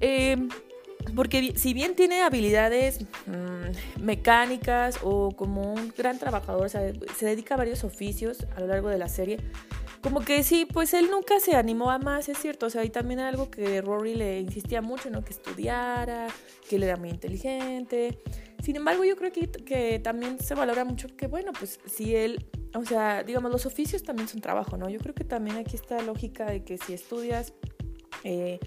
Eh, 0.00 0.36
porque 1.14 1.52
si 1.56 1.74
bien 1.74 1.94
tiene 1.94 2.22
habilidades 2.22 3.00
mm, 3.26 4.02
mecánicas 4.02 4.98
o 5.02 5.30
como 5.32 5.72
un 5.72 5.92
gran 5.96 6.18
trabajador, 6.18 6.66
o 6.66 6.68
sea, 6.68 6.92
se 7.16 7.26
dedica 7.26 7.54
a 7.54 7.58
varios 7.58 7.84
oficios 7.84 8.46
a 8.56 8.60
lo 8.60 8.66
largo 8.66 8.88
de 8.88 8.98
la 8.98 9.08
serie, 9.08 9.38
como 10.02 10.20
que 10.20 10.42
sí, 10.42 10.66
pues 10.66 10.94
él 10.94 11.08
nunca 11.10 11.38
se 11.38 11.54
animó 11.54 11.90
a 11.92 11.98
más, 11.98 12.28
es 12.28 12.36
cierto. 12.38 12.66
O 12.66 12.70
sea, 12.70 12.84
y 12.84 12.90
también 12.90 13.20
algo 13.20 13.50
que 13.50 13.80
Rory 13.80 14.16
le 14.16 14.40
insistía 14.40 14.82
mucho, 14.82 15.10
¿no? 15.10 15.24
Que 15.24 15.30
estudiara, 15.30 16.26
que 16.68 16.76
él 16.76 16.82
era 16.82 16.96
muy 16.96 17.10
inteligente. 17.10 18.18
Sin 18.62 18.74
embargo, 18.76 19.04
yo 19.04 19.16
creo 19.16 19.30
que, 19.30 19.48
que 19.48 20.00
también 20.00 20.40
se 20.40 20.54
valora 20.54 20.84
mucho 20.84 21.06
que, 21.16 21.28
bueno, 21.28 21.52
pues 21.56 21.78
si 21.86 22.16
él, 22.16 22.44
o 22.74 22.84
sea, 22.84 23.22
digamos, 23.22 23.52
los 23.52 23.64
oficios 23.64 24.02
también 24.02 24.28
son 24.28 24.40
trabajo, 24.40 24.76
¿no? 24.76 24.88
Yo 24.88 24.98
creo 24.98 25.14
que 25.14 25.24
también 25.24 25.56
aquí 25.56 25.76
está 25.76 26.02
lógica 26.02 26.46
de 26.46 26.64
que 26.64 26.78
si 26.78 26.94
estudias, 26.94 27.54
eh, 28.24 28.58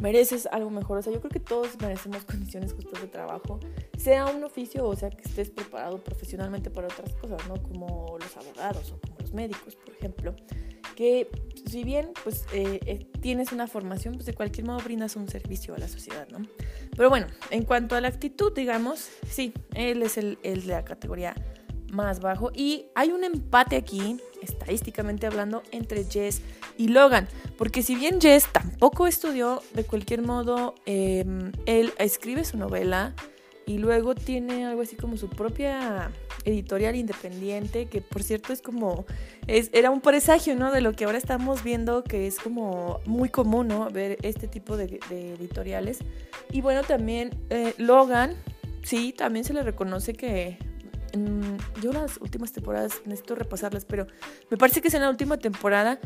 mereces 0.00 0.46
algo 0.50 0.70
mejor. 0.70 0.98
O 0.98 1.02
sea, 1.02 1.12
yo 1.12 1.20
creo 1.20 1.30
que 1.30 1.40
todos 1.40 1.80
merecemos 1.80 2.24
condiciones 2.30 2.72
justas 2.72 3.00
de 3.00 3.08
trabajo, 3.08 3.60
sea 3.96 4.26
un 4.26 4.42
oficio 4.44 4.86
o 4.86 4.96
sea 4.96 5.10
que 5.10 5.22
estés 5.22 5.50
preparado 5.50 5.98
profesionalmente 5.98 6.70
para 6.70 6.88
otras 6.88 7.14
cosas, 7.14 7.40
¿no? 7.48 7.62
Como 7.62 8.16
los 8.18 8.36
abogados 8.36 8.92
o 8.92 9.00
como 9.00 9.18
los 9.20 9.32
médicos, 9.32 9.76
por 9.76 9.94
ejemplo. 9.94 10.34
Que 10.96 11.28
si 11.66 11.84
bien 11.84 12.10
pues 12.24 12.44
eh, 12.52 12.80
eh, 12.84 13.06
tienes 13.20 13.52
una 13.52 13.66
formación, 13.66 14.14
pues 14.14 14.26
de 14.26 14.34
cualquier 14.34 14.66
modo 14.66 14.80
brindas 14.80 15.16
un 15.16 15.28
servicio 15.28 15.74
a 15.74 15.78
la 15.78 15.88
sociedad, 15.88 16.28
¿no? 16.28 16.46
Pero 16.96 17.08
bueno, 17.08 17.26
en 17.50 17.64
cuanto 17.64 17.96
a 17.96 18.00
la 18.00 18.08
actitud, 18.08 18.52
digamos, 18.52 19.08
sí, 19.26 19.54
él 19.74 20.02
es 20.02 20.18
el, 20.18 20.38
el 20.42 20.66
de 20.66 20.72
la 20.72 20.84
categoría 20.84 21.34
más 21.90 22.20
bajo. 22.20 22.50
Y 22.54 22.86
hay 22.94 23.10
un 23.10 23.24
empate 23.24 23.76
aquí, 23.76 24.18
estadísticamente 24.42 25.26
hablando, 25.26 25.62
entre 25.70 26.04
Jess 26.04 26.42
y 26.78 26.88
Logan. 26.88 27.28
Porque 27.58 27.82
si 27.82 27.94
bien 27.94 28.20
Jess 28.20 28.46
tampoco 28.52 29.06
estudió, 29.06 29.62
de 29.74 29.84
cualquier 29.84 30.22
modo, 30.22 30.74
em, 30.86 31.52
él 31.66 31.92
escribe 31.98 32.44
su 32.44 32.56
novela 32.56 33.14
y 33.66 33.78
luego 33.78 34.14
tiene 34.14 34.66
algo 34.66 34.82
así 34.82 34.96
como 34.96 35.16
su 35.16 35.28
propia 35.28 36.10
editorial 36.44 36.96
independiente, 36.96 37.86
que 37.86 38.00
por 38.00 38.22
cierto 38.22 38.52
es 38.52 38.62
como, 38.62 39.04
es, 39.46 39.70
era 39.72 39.90
un 39.90 40.00
presagio, 40.00 40.56
¿no? 40.56 40.72
De 40.72 40.80
lo 40.80 40.92
que 40.92 41.04
ahora 41.04 41.18
estamos 41.18 41.62
viendo, 41.62 42.02
que 42.02 42.26
es 42.26 42.38
como 42.38 43.00
muy 43.04 43.28
común, 43.28 43.68
¿no? 43.68 43.88
Ver 43.90 44.18
este 44.22 44.48
tipo 44.48 44.76
de, 44.76 44.98
editoriales. 45.10 45.98
Y 46.50 46.62
bueno, 46.62 46.82
también 46.82 47.30
eh, 47.50 47.74
Logan, 47.78 48.34
sí, 48.82 49.12
también 49.12 49.44
se 49.44 49.52
le 49.52 49.62
reconoce 49.62 50.14
que 50.14 50.58
yo 51.80 51.92
las 51.92 52.18
últimas 52.18 52.52
temporadas 52.52 53.02
necesito 53.04 53.34
repasarlas, 53.34 53.84
pero 53.84 54.06
me 54.50 54.56
parece 54.56 54.80
que 54.80 54.88
es 54.88 54.94
en 54.94 55.02
la 55.02 55.10
última 55.10 55.38
temporada 55.38 55.98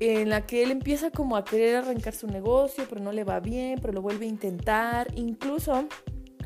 en 0.00 0.30
la 0.30 0.46
que 0.46 0.62
él 0.62 0.70
empieza 0.70 1.10
como 1.10 1.36
a 1.36 1.44
querer 1.44 1.76
arrancar 1.76 2.14
su 2.14 2.26
negocio, 2.26 2.84
pero 2.88 3.02
no 3.02 3.12
le 3.12 3.22
va 3.22 3.38
bien, 3.38 3.78
pero 3.80 3.92
lo 3.92 4.00
vuelve 4.00 4.24
a 4.24 4.28
intentar. 4.28 5.08
Incluso 5.14 5.86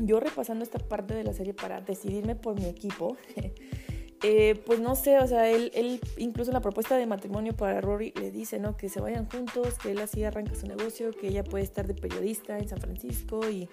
yo 0.00 0.18
repasando 0.18 0.64
esta 0.64 0.80
parte 0.80 1.14
de 1.14 1.23
la 1.23 1.33
serie 1.33 1.54
para 1.54 1.80
decidirme 1.80 2.35
por 2.35 2.59
mi 2.59 2.66
equipo, 2.66 3.16
eh, 4.25 4.61
pues 4.66 4.80
no 4.80 4.97
sé, 4.97 5.18
o 5.21 5.28
sea, 5.28 5.49
él, 5.49 5.71
él 5.75 6.00
incluso 6.16 6.50
en 6.50 6.54
la 6.54 6.61
propuesta 6.61 6.97
de 6.97 7.06
matrimonio 7.06 7.54
para 7.54 7.80
Rory 7.80 8.12
le 8.21 8.33
dice, 8.33 8.59
¿no? 8.59 8.76
Que 8.76 8.88
se 8.88 9.00
vayan 9.00 9.30
juntos, 9.30 9.75
que 9.80 9.92
él 9.92 10.00
así 10.00 10.25
arranca 10.25 10.56
su 10.56 10.66
negocio, 10.66 11.12
que 11.12 11.28
ella 11.28 11.44
puede 11.44 11.62
estar 11.62 11.87
de 11.87 11.94
periodista 11.94 12.59
en 12.59 12.68
San 12.68 12.80
Francisco 12.80 13.49
y 13.49 13.68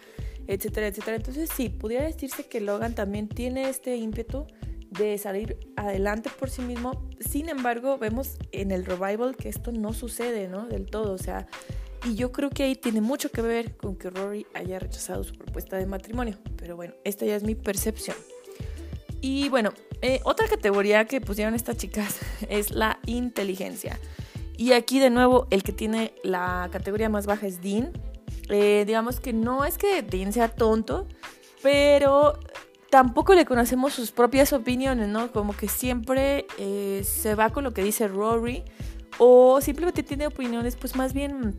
etcétera, 0.45 0.87
etcétera. 0.87 1.17
Entonces 1.17 1.49
sí, 1.55 1.69
pudiera 1.69 2.05
decirse 2.05 2.45
que 2.45 2.61
Logan 2.61 2.93
también 2.93 3.27
tiene 3.27 3.67
este 3.67 3.95
ímpetu 3.95 4.45
de 4.91 5.17
salir 5.17 5.57
adelante 5.75 6.29
por 6.37 6.49
sí 6.49 6.61
mismo. 6.61 7.09
Sin 7.19 7.49
embargo, 7.49 7.97
vemos 7.97 8.37
en 8.51 8.71
el 8.71 8.85
revival 8.85 9.35
que 9.35 9.49
esto 9.49 9.71
no 9.71 9.93
sucede, 9.93 10.47
¿no? 10.47 10.67
Del 10.67 10.85
todo, 10.85 11.13
o 11.13 11.17
sea, 11.17 11.47
y 12.05 12.15
yo 12.15 12.31
creo 12.31 12.49
que 12.49 12.63
ahí 12.63 12.75
tiene 12.75 12.99
mucho 12.99 13.31
que 13.31 13.41
ver 13.41 13.77
con 13.77 13.95
que 13.95 14.09
Rory 14.09 14.45
haya 14.53 14.79
rechazado 14.79 15.23
su 15.23 15.33
propuesta 15.33 15.77
de 15.77 15.85
matrimonio. 15.85 16.37
Pero 16.57 16.75
bueno, 16.75 16.93
esta 17.03 17.25
ya 17.25 17.35
es 17.35 17.43
mi 17.43 17.55
percepción. 17.55 18.17
Y 19.21 19.49
bueno, 19.49 19.71
eh, 20.01 20.19
otra 20.23 20.47
categoría 20.47 21.05
que 21.05 21.21
pusieron 21.21 21.53
estas 21.53 21.77
chicas 21.77 22.19
es 22.49 22.71
la 22.71 22.99
inteligencia. 23.05 23.99
Y 24.57 24.73
aquí 24.73 24.99
de 24.99 25.09
nuevo 25.09 25.47
el 25.51 25.63
que 25.63 25.71
tiene 25.71 26.13
la 26.23 26.69
categoría 26.71 27.07
más 27.09 27.27
baja 27.27 27.47
es 27.47 27.61
Dean. 27.61 27.91
Eh, 28.49 28.83
digamos 28.85 29.19
que 29.19 29.31
no 29.31 29.63
es 29.63 29.77
que 29.77 30.01
Dean 30.01 30.33
sea 30.33 30.49
tonto, 30.49 31.07
pero 31.61 32.39
tampoco 32.91 33.33
le 33.33 33.45
conocemos 33.45 33.93
sus 33.93 34.11
propias 34.11 34.51
opiniones, 34.51 35.07
¿no? 35.07 35.31
Como 35.31 35.55
que 35.55 35.69
siempre 35.69 36.45
eh, 36.59 37.01
se 37.05 37.35
va 37.35 37.49
con 37.49 37.63
lo 37.63 37.73
que 37.73 37.81
dice 37.83 38.07
Rory 38.09 38.63
o 39.17 39.61
simplemente 39.61 40.03
tiene 40.03 40.27
opiniones 40.27 40.75
pues 40.75 40.95
más 40.95 41.13
bien 41.13 41.55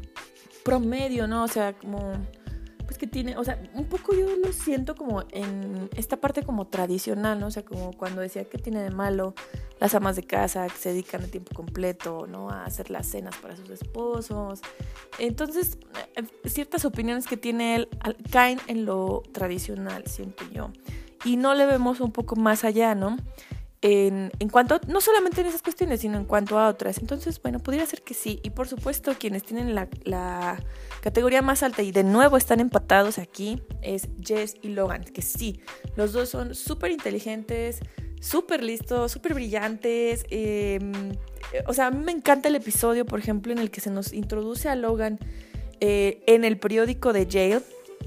promedio, 0.63 1.27
¿no? 1.27 1.43
O 1.43 1.49
sea, 1.49 1.73
como 1.73 2.13
pues 2.85 2.99
que 2.99 3.07
tiene, 3.07 3.39
o 3.39 3.45
sea, 3.45 3.59
un 3.73 3.87
poco 3.87 4.15
yo 4.15 4.27
lo 4.37 4.53
siento 4.53 4.95
como 4.95 5.25
en 5.31 5.89
esta 5.97 6.19
parte 6.19 6.43
como 6.43 6.67
tradicional, 6.67 7.41
¿no? 7.41 7.47
O 7.47 7.51
sea, 7.51 7.65
como 7.65 7.93
cuando 7.93 8.21
decía 8.21 8.45
que 8.45 8.59
tiene 8.59 8.83
de 8.83 8.91
malo 8.91 9.35
las 9.81 9.95
amas 9.95 10.17
de 10.17 10.25
casa 10.25 10.67
que 10.67 10.77
se 10.77 10.91
dedican 10.91 11.23
a 11.23 11.29
tiempo 11.29 11.55
completo, 11.55 12.27
¿no? 12.27 12.51
A 12.51 12.67
hacer 12.67 12.91
las 12.91 13.07
cenas 13.07 13.35
para 13.39 13.57
sus 13.57 13.71
esposos. 13.71 14.61
Entonces, 15.19 15.79
eh, 16.15 16.25
ciertas 16.45 16.85
opiniones 16.85 17.27
que 17.27 17.39
tiene 17.39 17.77
él 17.77 17.89
caen 18.31 18.61
en 18.67 18.85
lo 18.85 19.23
tradicional, 19.33 20.05
siento 20.07 20.45
yo. 20.53 20.71
Y 21.25 21.37
no 21.37 21.55
le 21.55 21.67
vemos 21.67 22.01
un 22.01 22.13
poco 22.13 22.37
más 22.37 22.65
allá, 22.65 22.95
¿no? 22.95 23.17
en, 23.83 24.49
cuanto, 24.49 24.81
no 24.87 25.01
solamente 25.01 25.41
en 25.41 25.49
esas 25.49 25.61
cuestiones, 25.61 26.01
sino 26.01 26.17
en 26.17 26.25
cuanto 26.25 26.59
a 26.59 26.69
otras. 26.69 26.99
Entonces, 26.99 27.43
bueno, 27.43 27.59
podría 27.59 27.85
ser 27.85 28.03
que 28.03 28.15
sí. 28.15 28.39
Y 28.45 28.51
por 28.51 28.69
supuesto, 28.69 29.15
quienes 29.19 29.43
tienen 29.43 29.75
la, 29.75 30.59
categoría 31.01 31.43
más 31.43 31.65
alta 31.65 31.83
y 31.83 31.91
de 31.91 32.05
nuevo 32.05 32.37
están 32.37 32.61
empatados 32.61 33.19
aquí 33.19 33.61
es 33.83 34.09
Jess 34.25 34.55
y 34.63 34.69
Logan, 34.69 35.03
que 35.03 35.21
sí, 35.21 35.61
los 35.97 36.13
dos 36.13 36.29
son 36.29 36.55
súper 36.55 36.93
inteligentes, 36.93 37.81
súper 38.21 38.63
listos, 38.63 39.11
súper 39.11 39.35
brillantes. 39.35 40.25
Em, 40.31 41.17
o 41.67 41.75
sea, 41.75 41.89
a 41.89 41.91
mí 41.91 42.05
me 42.05 42.13
encanta 42.13 42.49
el 42.49 42.55
episodio, 42.55 43.05
por 43.05 43.19
ejemplo, 43.19 43.53
en 43.53 43.59
el 43.59 43.73
que 43.73 43.81
se 43.81 43.91
nos 43.91 44.13
introduce 44.13 44.69
a 44.69 44.77
Logan 44.77 45.19
eh, 45.81 46.23
en 46.29 46.45
el 46.45 46.57
periódico 46.57 47.13
de 47.13 47.27
Yale, 47.27 47.63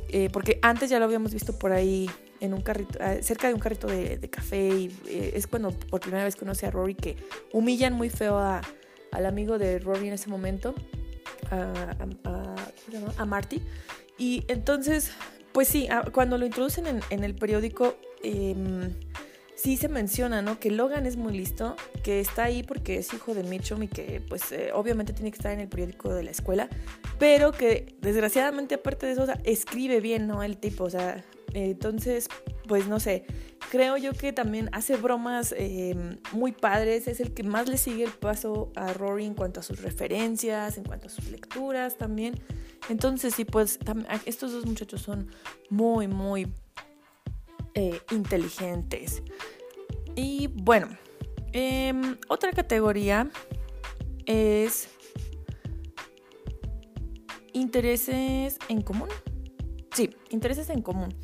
eh, 0.07 0.29
porque 0.31 0.57
antes 0.62 0.89
ya 0.89 1.00
lo 1.00 1.05
habíamos 1.05 1.34
visto 1.34 1.60
por 1.60 1.74
ahí 1.74 2.10
en 2.45 2.53
un 2.53 2.61
carrito, 2.61 2.97
ah, 3.01 3.15
cerca 3.21 3.47
de 3.47 3.53
un 3.53 3.59
carrito 3.59 3.87
de, 3.87 4.29
café 4.29 4.67
y 4.67 4.95
eh, 5.07 5.33
es 5.35 5.47
cuando 5.47 5.71
por 5.71 5.99
primera 6.01 6.23
vez 6.23 6.35
conoce 6.35 6.65
a 6.65 6.71
Rory 6.71 6.95
que 6.95 7.17
humillan 7.51 7.93
muy 7.93 8.09
feo 8.09 8.37
a, 8.37 8.61
al 9.11 9.25
amigo 9.25 9.57
de 9.57 9.79
Rory 9.79 10.07
en 10.07 10.13
ese 10.13 10.29
momento, 10.29 10.73
a, 11.51 11.95
a, 13.17 13.25
Marty. 13.25 13.61
Y 14.17 14.43
entonces, 14.47 15.11
pues 15.51 15.67
sí, 15.67 15.87
ah, 15.89 16.05
cuando 16.11 16.37
lo 16.37 16.45
introducen 16.45 16.85
en, 17.09 17.23
el 17.23 17.35
periódico, 17.35 17.95
eh, 18.23 18.55
sí 19.55 19.77
se 19.77 19.89
menciona, 19.89 20.41
¿no? 20.41 20.59
Que 20.59 20.69
Logan 20.69 21.05
es 21.05 21.17
muy 21.17 21.35
listo, 21.35 21.75
que 22.03 22.19
está 22.19 22.43
ahí 22.43 22.63
porque 22.63 22.97
es 22.97 23.13
hijo 23.13 23.33
de 23.33 23.43
Mitchum 23.43 23.83
y 23.83 23.87
que 23.87 24.21
pues 24.27 24.51
eh, 24.51 24.71
obviamente 24.73 25.13
tiene 25.13 25.31
que 25.31 25.37
estar 25.37 25.51
en 25.51 25.59
el 25.59 25.67
periódico 25.67 26.13
de 26.13 26.23
la 26.23 26.31
escuela, 26.31 26.69
pero 27.17 27.51
que 27.51 27.95
desgraciadamente 28.01 28.75
aparte 28.75 29.05
de 29.05 29.13
eso, 29.13 29.25
escribe 29.43 30.01
bien, 30.01 30.27
¿no? 30.27 30.43
El 30.43 30.57
tipo, 30.57 30.83
o 30.83 30.89
sea, 30.89 31.23
entonces, 31.53 32.27
pues 32.67 32.87
no 32.87 32.99
sé, 32.99 33.25
creo 33.69 33.97
yo 33.97 34.13
que 34.13 34.33
también 34.33 34.69
hace 34.71 34.97
bromas 34.97 35.53
em, 35.57 36.17
muy 36.31 36.51
padres, 36.51 37.08
es 37.08 37.19
el 37.19 37.34
que 37.34 37.43
más 37.43 37.69
le 37.69 37.77
sigue 37.77 38.03
el 38.03 38.12
paso 38.12 38.71
a 38.75 38.93
Rory 38.93 39.25
en 39.25 39.34
cuanto 39.34 39.60
a 39.60 39.63
sus 39.63 39.81
referencias, 39.81 40.77
en 40.77 40.84
cuanto 40.84 41.08
a 41.08 41.10
sus 41.10 41.29
lecturas 41.29 41.97
también. 41.97 42.39
Entonces, 42.89 43.36
sí, 43.36 43.45
pues 43.45 43.79
estos 44.25 44.51
dos 44.51 44.65
muchachos 44.65 45.01
son 45.01 45.29
muy, 45.69 46.08
muy 46.08 46.47
eh, 47.73 47.99
inteligentes. 48.12 49.23
Y 50.15 50.47
bueno, 50.47 50.88
em, 51.51 52.17
otra 52.27 52.51
categoría 52.51 53.29
es 54.25 54.89
intereses 57.53 58.58
en 58.69 58.81
común. 58.81 59.10
Sí, 59.95 60.10
intereses 60.29 60.69
en 60.69 60.81
común. 60.81 61.15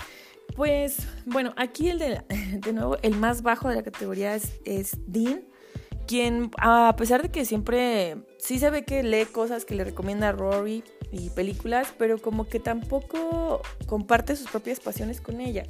Pues 0.56 1.08
bueno, 1.26 1.54
aquí 1.58 1.90
el 1.90 2.00
de, 2.00 2.22
de 2.54 2.74
nuevo, 2.74 2.98
el 3.02 3.16
más 3.16 3.42
bajo 3.42 3.68
de 3.68 3.76
la 3.76 3.84
categoría 3.84 4.34
es, 4.34 4.60
es, 4.64 4.98
Dean, 5.08 5.44
quien 6.08 6.52
a 6.58 6.96
pesar 6.98 7.22
de 7.22 7.30
que 7.30 7.44
siempre 7.44 8.18
sí 8.38 8.60
se 8.60 8.70
ve 8.70 8.86
que 8.86 9.04
lee 9.04 9.26
cosas 9.26 9.66
que 9.66 9.76
le 9.76 9.84
recomienda 9.84 10.30
a 10.30 10.32
Rory 10.32 10.84
y 11.12 11.30
películas, 11.32 11.94
pero 11.98 12.18
como 12.18 12.48
que 12.48 12.60
tampoco 12.60 13.62
comparte 13.88 14.38
sus 14.38 14.50
propias 14.50 14.80
pasiones 14.80 15.20
con 15.20 15.42
ella. 15.42 15.66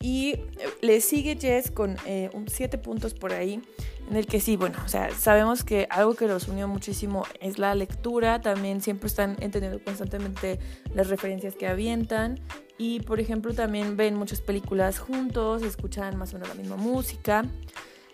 Y 0.00 0.30
eh, 0.30 0.46
le 0.80 1.00
sigue 1.00 1.36
Jess 1.36 1.70
con 1.70 1.96
eh, 2.06 2.30
un 2.32 2.48
7 2.48 2.78
puntos 2.78 3.14
por 3.14 3.32
ahí, 3.32 3.60
en 4.08 4.16
el 4.16 4.26
que 4.26 4.40
sí, 4.40 4.56
bueno, 4.56 4.78
o 4.84 4.88
sea, 4.88 5.10
sabemos 5.10 5.62
que 5.62 5.86
algo 5.90 6.14
que 6.14 6.26
los 6.26 6.48
unió 6.48 6.66
muchísimo 6.66 7.24
es 7.40 7.58
la 7.58 7.74
lectura, 7.74 8.40
también 8.40 8.80
siempre 8.80 9.06
están 9.06 9.36
entendiendo 9.40 9.82
constantemente 9.84 10.58
las 10.94 11.08
referencias 11.08 11.54
que 11.54 11.66
avientan 11.66 12.40
y, 12.78 13.00
por 13.00 13.20
ejemplo, 13.20 13.52
también 13.52 13.96
ven 13.96 14.14
muchas 14.14 14.40
películas 14.40 14.98
juntos, 14.98 15.62
escuchan 15.62 16.16
más 16.16 16.32
o 16.32 16.38
menos 16.38 16.48
la 16.48 16.54
misma 16.54 16.76
música. 16.76 17.44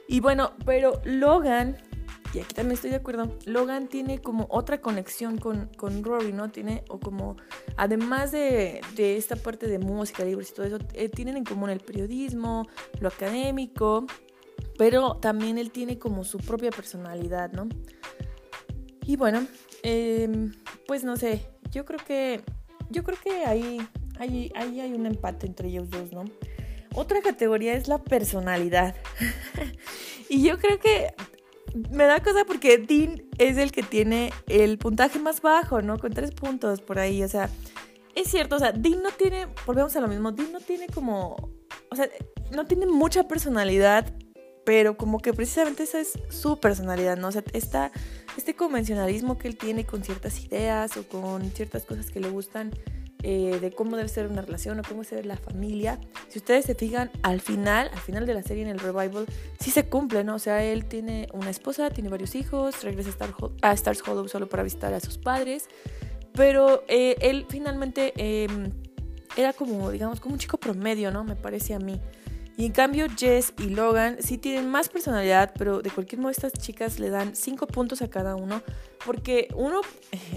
Y 0.08 0.20
bueno, 0.20 0.52
pero 0.64 1.00
Logan 1.04 1.76
y 2.34 2.40
aquí 2.40 2.54
también 2.54 2.74
estoy 2.74 2.90
de 2.90 2.96
acuerdo, 2.96 3.36
Logan 3.44 3.88
tiene 3.88 4.20
como 4.20 4.46
otra 4.50 4.80
conexión 4.80 5.38
con, 5.38 5.66
con 5.76 6.02
Rory, 6.02 6.32
¿no? 6.32 6.50
Tiene, 6.50 6.84
o 6.88 6.98
como, 6.98 7.36
además 7.76 8.32
de, 8.32 8.80
de 8.94 9.16
esta 9.16 9.36
parte 9.36 9.68
de 9.68 9.78
música, 9.78 10.24
libros 10.24 10.50
y 10.50 10.54
todo 10.54 10.66
eso, 10.66 10.78
eh, 10.94 11.08
tienen 11.08 11.36
en 11.36 11.44
común 11.44 11.70
el 11.70 11.80
periodismo, 11.80 12.66
lo 13.00 13.08
académico, 13.08 14.06
pero 14.78 15.16
también 15.16 15.58
él 15.58 15.70
tiene 15.70 15.98
como 15.98 16.24
su 16.24 16.38
propia 16.38 16.70
personalidad, 16.70 17.52
¿no? 17.52 17.68
Y 19.06 19.16
bueno, 19.16 19.46
em, 19.82 20.52
pues 20.86 21.04
no 21.04 21.16
sé, 21.16 21.46
yo 21.70 21.84
creo 21.84 22.00
que, 22.04 22.42
yo 22.90 23.04
creo 23.04 23.18
que 23.22 23.44
ahí, 23.44 23.78
ahí, 24.18 24.52
ahí 24.56 24.80
hay 24.80 24.92
un 24.92 25.06
empate 25.06 25.46
entre 25.46 25.68
ellos 25.68 25.88
dos, 25.90 26.12
¿no? 26.12 26.24
Otra 26.94 27.20
categoría 27.20 27.74
es 27.74 27.88
la 27.88 27.98
personalidad. 27.98 28.96
y 30.28 30.42
yo 30.42 30.58
creo 30.58 30.80
que 30.80 31.14
me 31.90 32.04
da 32.04 32.22
cosa 32.22 32.44
porque 32.44 32.78
Dean 32.78 33.22
es 33.38 33.56
el 33.58 33.72
que 33.72 33.82
tiene 33.82 34.32
el 34.48 34.78
puntaje 34.78 35.18
más 35.18 35.40
bajo, 35.40 35.82
¿no? 35.82 35.98
Con 35.98 36.12
tres 36.12 36.32
puntos 36.32 36.80
por 36.80 36.98
ahí, 36.98 37.22
o 37.22 37.28
sea, 37.28 37.50
es 38.14 38.28
cierto, 38.28 38.56
o 38.56 38.58
sea, 38.58 38.72
Dean 38.72 39.02
no 39.02 39.10
tiene, 39.10 39.46
volvemos 39.66 39.94
a 39.96 40.00
lo 40.00 40.08
mismo, 40.08 40.32
Dean 40.32 40.52
no 40.52 40.60
tiene 40.60 40.86
como, 40.88 41.36
o 41.90 41.96
sea, 41.96 42.08
no 42.52 42.66
tiene 42.66 42.86
mucha 42.86 43.28
personalidad, 43.28 44.12
pero 44.64 44.96
como 44.96 45.20
que 45.20 45.32
precisamente 45.32 45.84
esa 45.84 46.00
es 46.00 46.18
su 46.30 46.58
personalidad, 46.58 47.16
¿no? 47.16 47.28
O 47.28 47.32
sea, 47.32 47.44
esta, 47.52 47.92
este 48.36 48.56
convencionalismo 48.56 49.38
que 49.38 49.48
él 49.48 49.56
tiene 49.56 49.84
con 49.84 50.02
ciertas 50.02 50.42
ideas 50.44 50.96
o 50.96 51.06
con 51.06 51.50
ciertas 51.50 51.84
cosas 51.84 52.10
que 52.10 52.20
le 52.20 52.30
gustan, 52.30 52.72
eh, 53.28 53.58
de 53.60 53.72
cómo 53.72 53.96
debe 53.96 54.08
ser 54.08 54.28
una 54.28 54.40
relación 54.40 54.78
o 54.78 54.84
cómo 54.84 55.02
debe 55.02 55.16
ser 55.16 55.26
la 55.26 55.36
familia. 55.36 55.98
Si 56.28 56.38
ustedes 56.38 56.64
se 56.64 56.76
fijan, 56.76 57.10
al 57.24 57.40
final, 57.40 57.90
al 57.92 57.98
final 57.98 58.24
de 58.24 58.34
la 58.34 58.42
serie 58.44 58.62
en 58.62 58.68
el 58.68 58.78
revival, 58.78 59.26
sí 59.58 59.72
se 59.72 59.88
cumple, 59.88 60.22
¿no? 60.22 60.36
O 60.36 60.38
sea, 60.38 60.62
él 60.62 60.84
tiene 60.84 61.26
una 61.32 61.50
esposa, 61.50 61.90
tiene 61.90 62.08
varios 62.08 62.36
hijos, 62.36 62.84
regresa 62.84 63.08
a, 63.08 63.12
Star 63.12 63.34
a 63.62 63.72
Stars 63.72 64.02
Hollow 64.06 64.28
solo 64.28 64.48
para 64.48 64.62
visitar 64.62 64.94
a 64.94 65.00
sus 65.00 65.18
padres, 65.18 65.66
pero 66.34 66.84
eh, 66.86 67.16
él 67.20 67.46
finalmente 67.48 68.12
em, 68.14 68.70
era 69.36 69.52
como, 69.52 69.90
digamos, 69.90 70.20
como 70.20 70.34
un 70.34 70.38
chico 70.38 70.56
promedio, 70.58 71.10
¿no? 71.10 71.24
Me 71.24 71.34
parece 71.34 71.74
a 71.74 71.80
mí. 71.80 72.00
Y 72.58 72.64
en 72.64 72.72
cambio 72.72 73.06
Jess 73.14 73.52
y 73.58 73.68
Logan 73.68 74.16
sí 74.20 74.38
tienen 74.38 74.70
más 74.70 74.88
personalidad, 74.88 75.52
pero 75.58 75.82
de 75.82 75.90
cualquier 75.90 76.22
modo 76.22 76.30
estas 76.30 76.54
chicas 76.54 76.98
le 76.98 77.10
dan 77.10 77.36
5 77.36 77.66
puntos 77.66 78.00
a 78.00 78.08
cada 78.08 78.34
uno, 78.34 78.62
porque 79.04 79.48
uno 79.54 79.82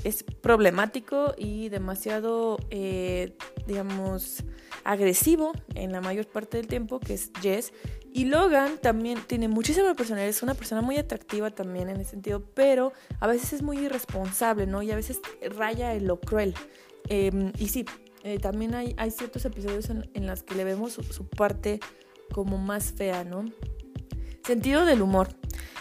es 0.04 0.24
problemático 0.24 1.34
y 1.38 1.70
demasiado, 1.70 2.58
eh, 2.72 3.38
digamos, 3.68 4.44
agresivo 4.84 5.54
en 5.76 5.94
la 5.94 6.02
mayor 6.02 6.28
parte 6.28 6.58
del 6.58 6.68
tiempo, 6.68 7.00
que 7.00 7.14
es 7.14 7.32
Jess. 7.42 7.72
Y 8.12 8.26
Logan 8.26 8.80
también 8.80 9.20
tiene 9.26 9.48
muchísima 9.48 9.94
personalidad, 9.94 10.30
es 10.30 10.44
una 10.44 10.56
persona 10.56 10.82
muy 10.82 10.98
atractiva 10.98 11.52
también 11.52 11.88
en 11.88 12.02
ese 12.02 12.12
sentido, 12.12 12.44
pero 12.54 12.92
a 13.22 13.28
veces 13.28 13.54
es 13.54 13.62
muy 13.62 13.78
irresponsable, 13.78 14.66
¿no? 14.68 14.82
Y 14.82 14.92
a 14.92 14.96
veces 14.98 15.22
raya 15.56 15.94
en 15.94 16.08
lo 16.08 16.20
cruel. 16.20 16.54
Em, 17.08 17.54
y 17.58 17.70
sí, 17.70 17.86
eh, 18.24 18.40
también 18.40 18.76
hay, 18.76 18.94
hay, 18.98 19.12
ciertos 19.12 19.46
episodios 19.46 19.90
en, 19.90 20.10
en 20.14 20.28
los 20.28 20.44
que 20.44 20.56
le 20.56 20.66
vemos 20.66 20.94
su 20.94 21.28
parte 21.28 21.80
como 22.34 22.58
más 22.58 22.92
fea, 22.92 23.24
¿no? 23.24 23.46
Sentido 24.44 24.86
del 24.86 25.02
humor. 25.02 25.30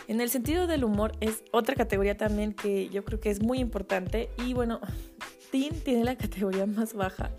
En 0.09 0.21
el 0.21 0.31
sentido 0.31 0.67
del 0.67 0.85
humor 0.85 1.13
es 1.21 1.45
otra 1.53 1.75
categoría 1.75 2.17
también 2.17 2.55
que 2.55 2.89
yo 2.89 3.05
creo 3.05 3.21
que 3.21 3.31
es 3.31 3.43
muy 3.43 3.59
importante. 3.59 4.31
Y 4.45 4.55
bueno, 4.55 4.81
Dean 5.53 5.75
tiene 5.85 6.05
la 6.05 6.17
categoría 6.17 6.67
más 6.67 6.95
baja. 6.95 7.31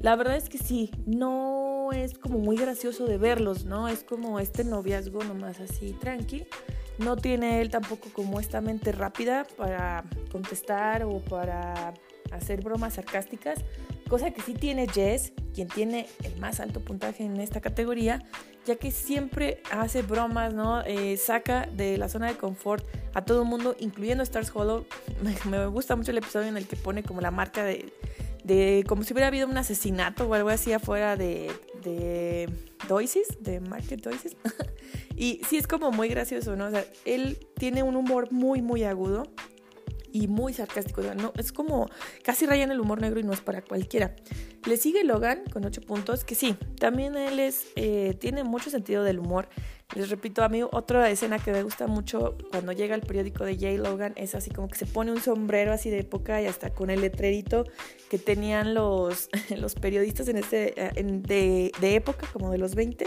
La 0.00 0.14
verdad 0.14 0.36
es 0.36 0.48
que 0.48 0.58
sí, 0.58 0.92
no 1.06 1.90
es 1.92 2.16
como 2.16 2.38
muy 2.38 2.56
gracioso 2.56 3.06
de 3.06 3.18
verlos, 3.18 3.64
¿no? 3.64 3.88
Es 3.88 4.04
como 4.04 4.38
este 4.38 4.62
noviazgo 4.62 5.24
nomás 5.24 5.58
así 5.58 5.92
tranqui. 5.92 6.46
No 6.98 7.16
tiene 7.16 7.60
él 7.60 7.70
tampoco 7.70 8.08
como 8.12 8.38
esta 8.38 8.60
mente 8.60 8.92
rápida 8.92 9.46
para 9.56 10.04
contestar 10.30 11.04
o 11.04 11.18
para 11.20 11.94
hacer 12.30 12.62
bromas 12.62 12.94
sarcásticas, 12.94 13.58
cosa 14.08 14.30
que 14.30 14.42
sí 14.42 14.54
tiene 14.54 14.88
Jess, 14.88 15.32
quien 15.54 15.68
tiene 15.68 16.06
el 16.24 16.36
más 16.40 16.60
alto 16.60 16.80
puntaje 16.80 17.24
en 17.24 17.40
esta 17.40 17.60
categoría, 17.60 18.24
ya 18.66 18.76
que 18.76 18.90
siempre 18.90 19.62
hace 19.70 20.02
bromas, 20.02 20.52
¿no? 20.54 20.82
Eh, 20.82 21.16
saca 21.16 21.66
de 21.66 21.96
la 21.98 22.08
zona 22.08 22.26
de 22.28 22.36
confort 22.36 22.84
a 23.14 23.24
todo 23.24 23.42
el 23.42 23.48
mundo, 23.48 23.76
incluyendo 23.78 24.22
Stars 24.22 24.50
Hollow. 24.54 24.86
Me, 25.50 25.66
gusta 25.66 25.96
mucho 25.96 26.10
el 26.10 26.18
episodio 26.18 26.48
en 26.48 26.56
el 26.56 26.66
que 26.66 26.76
pone 26.76 27.02
como 27.02 27.20
la 27.20 27.30
marca 27.30 27.64
de, 27.64 27.92
de 28.44 28.84
como 28.88 29.04
si 29.04 29.12
hubiera 29.12 29.28
habido 29.28 29.48
un 29.48 29.56
asesinato 29.56 30.26
o 30.28 30.34
algo 30.34 30.48
así 30.48 30.72
afuera 30.72 31.16
de, 31.16 31.50
de 31.82 32.48
Doisis, 32.88 33.26
de 33.40 33.60
Market 33.60 34.02
Doisis. 34.02 34.36
y 35.16 35.40
sí 35.48 35.56
es 35.56 35.66
como 35.66 35.90
muy 35.90 36.08
gracioso, 36.08 36.56
¿no? 36.56 36.66
O 36.66 36.70
sea, 36.70 36.84
él 37.04 37.38
tiene 37.54 37.82
un 37.82 37.96
humor 37.96 38.30
muy, 38.32 38.62
muy 38.62 38.84
agudo 38.84 39.24
y 40.12 40.28
muy 40.28 40.52
sarcástico. 40.52 41.02
no, 41.14 41.32
es 41.36 41.52
como 41.52 41.88
casi 42.22 42.46
raya 42.46 42.64
en 42.64 42.70
el 42.70 42.80
humor 42.80 43.00
negro 43.00 43.20
y 43.20 43.24
no 43.24 43.32
es 43.32 43.40
para 43.40 43.62
cualquiera. 43.62 44.14
Le 44.68 44.76
sigue 44.76 45.02
Logan 45.02 45.44
con 45.50 45.64
8 45.64 45.80
puntos, 45.80 46.24
que 46.24 46.34
sí, 46.34 46.54
también 46.78 47.16
él 47.16 47.40
es, 47.40 47.68
eh, 47.74 48.14
tiene 48.20 48.44
mucho 48.44 48.68
sentido 48.68 49.02
del 49.02 49.18
humor. 49.18 49.48
Les 49.96 50.10
repito, 50.10 50.44
a 50.44 50.50
mí 50.50 50.62
otra 50.62 51.08
escena 51.08 51.38
que 51.38 51.52
me 51.52 51.62
gusta 51.62 51.86
mucho 51.86 52.36
cuando 52.50 52.72
llega 52.72 52.94
el 52.94 53.00
periódico 53.00 53.46
de 53.46 53.56
Jay 53.56 53.78
Logan 53.78 54.12
es 54.16 54.34
así 54.34 54.50
como 54.50 54.68
que 54.68 54.76
se 54.76 54.84
pone 54.84 55.10
un 55.10 55.22
sombrero 55.22 55.72
así 55.72 55.88
de 55.88 56.00
época 56.00 56.42
y 56.42 56.46
hasta 56.46 56.74
con 56.74 56.90
el 56.90 57.00
letrerito 57.00 57.64
que 58.10 58.18
tenían 58.18 58.74
los, 58.74 59.30
los 59.56 59.74
periodistas 59.74 60.28
en 60.28 60.36
este, 60.36 60.74
eh, 60.76 61.02
de, 61.02 61.72
de 61.80 61.94
época, 61.94 62.28
como 62.30 62.50
de 62.50 62.58
los 62.58 62.74
20 62.74 63.06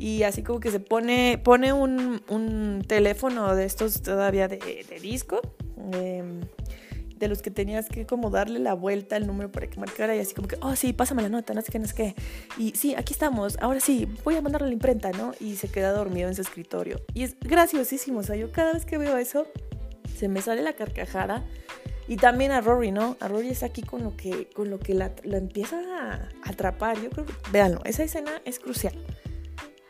y 0.00 0.24
así 0.24 0.42
como 0.42 0.58
que 0.58 0.72
se 0.72 0.80
pone, 0.80 1.40
pone 1.44 1.72
un, 1.72 2.22
un 2.28 2.82
teléfono 2.84 3.54
de 3.54 3.66
estos 3.66 4.02
todavía 4.02 4.48
de, 4.48 4.84
disco 5.00 5.40
Em, 5.92 6.40
de 7.18 7.28
los 7.28 7.42
que 7.42 7.50
tenías 7.50 7.88
que 7.88 8.06
como 8.06 8.30
darle 8.30 8.58
la 8.58 8.74
vuelta 8.74 9.16
al 9.16 9.26
número 9.26 9.50
para 9.50 9.68
que 9.68 9.78
marcara 9.78 10.14
y 10.14 10.20
así 10.20 10.34
como 10.34 10.48
que, 10.48 10.56
oh 10.60 10.76
sí, 10.76 10.92
pásame 10.92 11.22
la 11.22 11.28
nota, 11.28 11.54
no 11.54 11.62
sé 11.62 11.72
qué, 11.72 11.78
no 11.78 11.86
sé 11.86 11.94
qué. 11.94 12.14
Y 12.56 12.72
sí, 12.76 12.94
aquí 12.94 13.12
estamos, 13.12 13.58
ahora 13.60 13.80
sí, 13.80 14.08
voy 14.24 14.36
a 14.36 14.42
mandarle 14.42 14.66
a 14.66 14.68
la 14.68 14.74
imprenta, 14.74 15.10
¿no? 15.12 15.32
Y 15.40 15.56
se 15.56 15.68
queda 15.68 15.92
dormido 15.92 16.28
en 16.28 16.34
su 16.34 16.42
escritorio. 16.42 17.00
Y 17.14 17.24
es 17.24 17.36
graciosísimo, 17.40 18.20
o 18.20 18.22
sea, 18.22 18.36
yo 18.36 18.52
cada 18.52 18.72
vez 18.72 18.84
que 18.84 18.98
veo 18.98 19.16
eso, 19.16 19.46
se 20.16 20.28
me 20.28 20.42
sale 20.42 20.62
la 20.62 20.74
carcajada. 20.74 21.44
Y 22.06 22.16
también 22.16 22.52
a 22.52 22.62
Rory, 22.62 22.90
¿no? 22.90 23.18
A 23.20 23.28
Rory 23.28 23.50
es 23.50 23.62
aquí 23.62 23.82
con 23.82 24.02
lo 24.02 24.16
que, 24.16 24.48
con 24.54 24.70
lo 24.70 24.78
que 24.78 24.94
la, 24.94 25.12
empieza 25.24 25.78
a 25.78 26.28
atrapar. 26.42 27.00
Yo 27.02 27.10
creo 27.10 27.26
que, 27.26 27.34
véanlo, 27.52 27.82
esa 27.84 28.02
escena 28.02 28.40
es 28.46 28.58
crucial. 28.58 28.94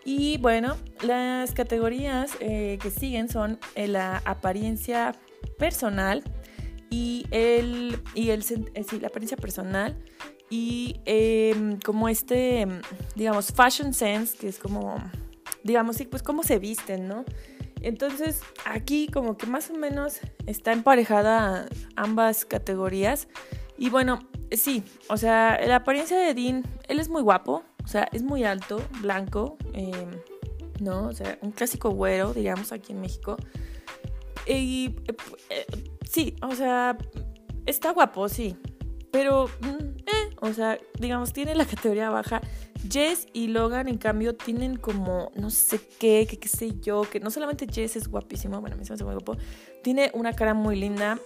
Y 0.05 0.39
bueno, 0.39 0.77
las 1.03 1.53
categorías 1.53 2.33
eh, 2.41 2.79
que 2.83 2.91
siguen 2.91 3.29
son 3.29 3.61
eh, 3.77 3.87
la 3.87 4.21
apariencia 4.25 5.15
personal 5.59 6.25
y 6.91 7.27
el, 7.31 8.01
y 8.15 8.31
el 8.31 8.41
eh, 8.75 8.85
sí, 8.85 9.01
la 9.01 9.09
apariencia 9.09 9.37
personal 9.37 9.97
y 10.51 11.01
em, 11.05 11.79
como 11.81 12.09
este, 12.09 12.67
digamos, 13.15 13.53
fashion 13.53 13.93
sense, 13.93 14.37
que 14.37 14.49
es 14.49 14.59
como, 14.59 14.97
digamos, 15.63 15.97
sí, 15.97 16.05
pues 16.07 16.23
cómo 16.23 16.43
se 16.43 16.59
visten, 16.59 17.07
¿no? 17.07 17.25
Entonces, 17.81 18.41
aquí 18.65 19.09
como 19.09 19.37
que 19.37 19.47
más 19.47 19.71
o 19.71 19.75
menos 19.75 20.19
está 20.47 20.73
emparejada 20.73 21.69
ambas 21.97 22.45
categorías. 22.45 23.29
Y 23.77 23.91
bueno, 23.91 24.19
sí, 24.51 24.83
o 25.09 25.17
sea, 25.17 25.61
la 25.67 25.77
apariencia 25.77 26.19
de 26.19 26.35
Dean, 26.35 26.65
él 26.89 26.99
es 26.99 27.09
muy 27.09 27.23
guapo, 27.23 27.63
o 27.85 27.89
sea, 27.89 28.09
es 28.13 28.23
muy 28.23 28.45
alto, 28.45 28.83
blanco, 29.01 29.57
em, 29.75 30.11
¿no? 30.81 31.09
O 31.09 31.13
sea, 31.13 31.39
un 31.43 31.53
clásico 31.53 31.91
güero, 31.91 32.33
digamos, 32.33 32.73
aquí 32.73 32.93
en 32.93 33.01
México. 33.01 33.37
Y 34.47 34.97
eh, 35.51 35.67
sí, 36.09 36.35
o 36.43 36.55
sea, 36.55 36.97
está 37.67 37.93
guapo, 37.93 38.29
sí. 38.29 38.57
Pero, 39.11 39.47
mm, 39.61 39.99
eh, 40.07 40.37
o 40.41 40.53
sea, 40.53 40.79
digamos, 40.99 41.33
tiene 41.33 41.55
la 41.55 41.65
categoría 41.65 42.11
baja. 42.11 42.41
Jess 42.91 43.27
y 43.33 43.49
Logan, 43.49 43.89
en 43.89 43.99
cambio, 43.99 44.37
tienen 44.37 44.77
como 44.77 45.33
no 45.35 45.51
sé 45.51 45.81
qué, 45.99 46.27
qué, 46.31 46.39
qué 46.39 46.49
sé 46.49 46.79
yo, 46.81 47.03
que 47.03 47.19
no 47.19 47.31
solamente 47.31 47.67
Jess 47.67 47.97
es 47.97 48.09
guapísimo, 48.09 48.61
bueno, 48.61 48.77
a 48.77 48.79
mí 48.79 48.85
se 48.85 48.93
me 48.93 48.95
hace 48.95 49.05
muy 49.05 49.15
guapo, 49.15 49.37
tiene 49.83 50.13
una 50.15 50.33
cara 50.33 50.55
muy 50.55 50.77
linda, 50.77 51.19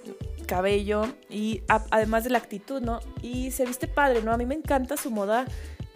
cabello 0.46 1.04
y 1.28 1.62
además 1.90 2.24
de 2.24 2.30
la 2.30 2.38
actitud, 2.38 2.80
¿no? 2.80 3.00
Y 3.20 3.50
se 3.50 3.66
viste 3.66 3.86
padre, 3.86 4.22
¿no? 4.22 4.32
A 4.32 4.38
mí 4.38 4.46
me 4.46 4.54
encanta 4.54 4.96
su 4.96 5.10
moda 5.10 5.44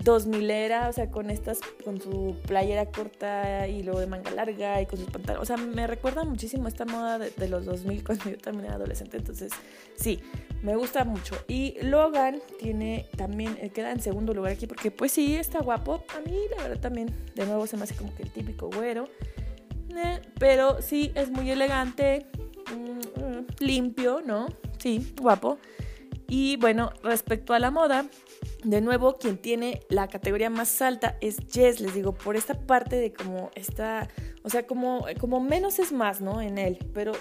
dos 0.06 0.26
milera, 0.26 0.88
o 0.88 0.92
sea, 0.92 1.10
con 1.10 1.30
estas, 1.30 1.58
con 1.84 2.00
su 2.00 2.36
playera 2.46 2.86
corta 2.86 3.66
y 3.66 3.82
luego 3.82 3.98
de 3.98 4.06
manga 4.06 4.30
larga 4.30 4.80
y 4.80 4.86
con 4.86 5.00
sus 5.00 5.10
pantalones. 5.10 5.42
O 5.42 5.44
sea, 5.44 5.56
me 5.56 5.86
recuerda 5.88 6.24
muchísimo 6.24 6.68
esta 6.68 6.84
moda 6.84 7.18
de, 7.18 7.30
de, 7.30 7.48
los 7.48 7.66
2000 7.66 8.04
cuando 8.04 8.30
yo 8.30 8.38
también 8.38 8.66
era 8.66 8.76
adolescente. 8.76 9.16
Entonces, 9.16 9.50
sí, 9.96 10.20
me 10.62 10.76
gusta 10.76 11.04
mucho. 11.04 11.34
Y 11.48 11.74
Logan 11.82 12.40
tiene 12.60 13.06
también, 13.16 13.58
eh, 13.60 13.70
queda 13.70 13.90
en 13.90 14.00
segundo 14.00 14.32
lugar 14.32 14.52
aquí 14.52 14.68
porque, 14.68 14.92
pues 14.92 15.10
sí, 15.10 15.34
está 15.34 15.60
guapo. 15.60 16.04
A 16.16 16.20
mí, 16.20 16.36
la 16.56 16.62
verdad, 16.62 16.80
también, 16.80 17.12
de 17.34 17.44
nuevo, 17.44 17.66
se 17.66 17.76
me 17.76 17.82
hace 17.82 17.96
como 17.96 18.14
que 18.14 18.22
el 18.22 18.30
típico 18.30 18.70
güero. 18.70 19.08
Eh, 19.96 20.20
pero 20.38 20.80
sí, 20.82 21.10
es 21.16 21.30
muy 21.30 21.50
elegante, 21.50 22.26
mm, 22.72 23.20
mm, 23.20 23.46
limpio, 23.58 24.22
¿no? 24.24 24.46
Sí, 24.78 25.14
guapo. 25.20 25.58
Y 26.28 26.56
bueno, 26.56 26.92
respecto 27.02 27.54
a 27.54 27.58
la 27.58 27.70
moda, 27.70 28.06
de 28.64 28.80
nuevo, 28.80 29.16
quien 29.16 29.38
tiene 29.38 29.80
la 29.88 30.08
categoría 30.08 30.50
más 30.50 30.82
alta 30.82 31.16
es 31.20 31.36
Jess, 31.50 31.80
les 31.80 31.94
digo, 31.94 32.14
por 32.14 32.36
esta 32.36 32.54
parte 32.54 32.96
de 32.96 33.12
como 33.12 33.50
está, 33.54 34.08
o 34.42 34.50
sea, 34.50 34.66
como, 34.66 35.06
como 35.20 35.40
menos 35.40 35.78
es 35.78 35.92
más, 35.92 36.20
¿no? 36.20 36.40
En 36.40 36.58
él, 36.58 36.78
pero 36.92 37.12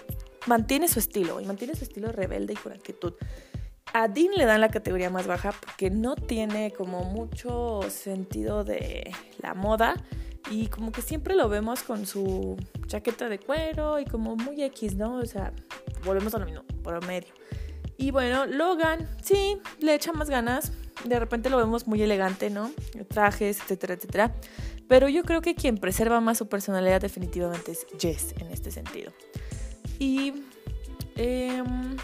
mantiene 0.48 0.88
su 0.88 1.00
estilo 1.00 1.40
y 1.40 1.46
mantiene 1.46 1.76
su 1.76 1.84
estilo 1.84 2.12
rebelde 2.12 2.54
y 2.54 2.56
con 2.56 2.72
actitud. 2.72 3.14
A 3.94 4.08
Dean 4.08 4.34
le 4.36 4.46
dan 4.46 4.62
la 4.62 4.70
categoría 4.70 5.10
más 5.10 5.28
baja 5.28 5.54
porque 5.54 5.90
no 5.90 6.16
tiene 6.16 6.72
como 6.72 7.04
mucho 7.04 7.82
sentido 7.90 8.64
de 8.64 9.14
la 9.42 9.54
moda 9.54 9.96
y 10.52 10.68
como 10.68 10.92
que 10.92 11.02
siempre 11.02 11.36
lo 11.36 11.48
vemos 11.50 11.84
con 11.84 12.06
su 12.06 12.58
chaqueta 12.88 13.30
de 13.30 13.40
cuero 13.40 14.00
y 14.00 14.06
como 14.06 14.36
muy 14.36 14.64
X, 14.64 14.96
¿no? 14.96 15.16
O 15.18 15.26
sea, 15.26 15.54
volvemos 16.04 16.34
a 16.36 16.40
lo 16.40 16.46
mismo, 16.46 16.64
por 16.84 17.06
medio. 17.06 17.34
Y 17.98 18.12
bueno, 18.12 18.46
Logan, 18.46 19.10
sí, 19.22 19.58
le 19.80 19.96
echa 19.96 20.12
más 20.12 20.30
ganas, 20.30 20.72
de 21.04 21.20
repente 21.20 21.50
lo 21.50 21.58
vemos 21.58 21.88
muy 21.88 22.02
elegante, 22.02 22.50
¿no? 22.50 22.72
Trajes, 23.10 23.60
etcétera, 23.62 23.94
etcétera. 23.94 24.36
Pero 24.88 25.10
yo 25.10 25.24
creo 25.24 25.42
que 25.42 25.56
quien 25.56 25.78
preserva 25.78 26.22
más 26.22 26.38
su 26.38 26.48
personalidad 26.48 27.02
definitivamente 27.02 27.72
es 27.72 27.88
Jess 28.00 28.34
en 28.40 28.52
este 28.52 28.72
sentido. 28.72 29.12
Y... 30.00 30.34
Em, 31.16 31.96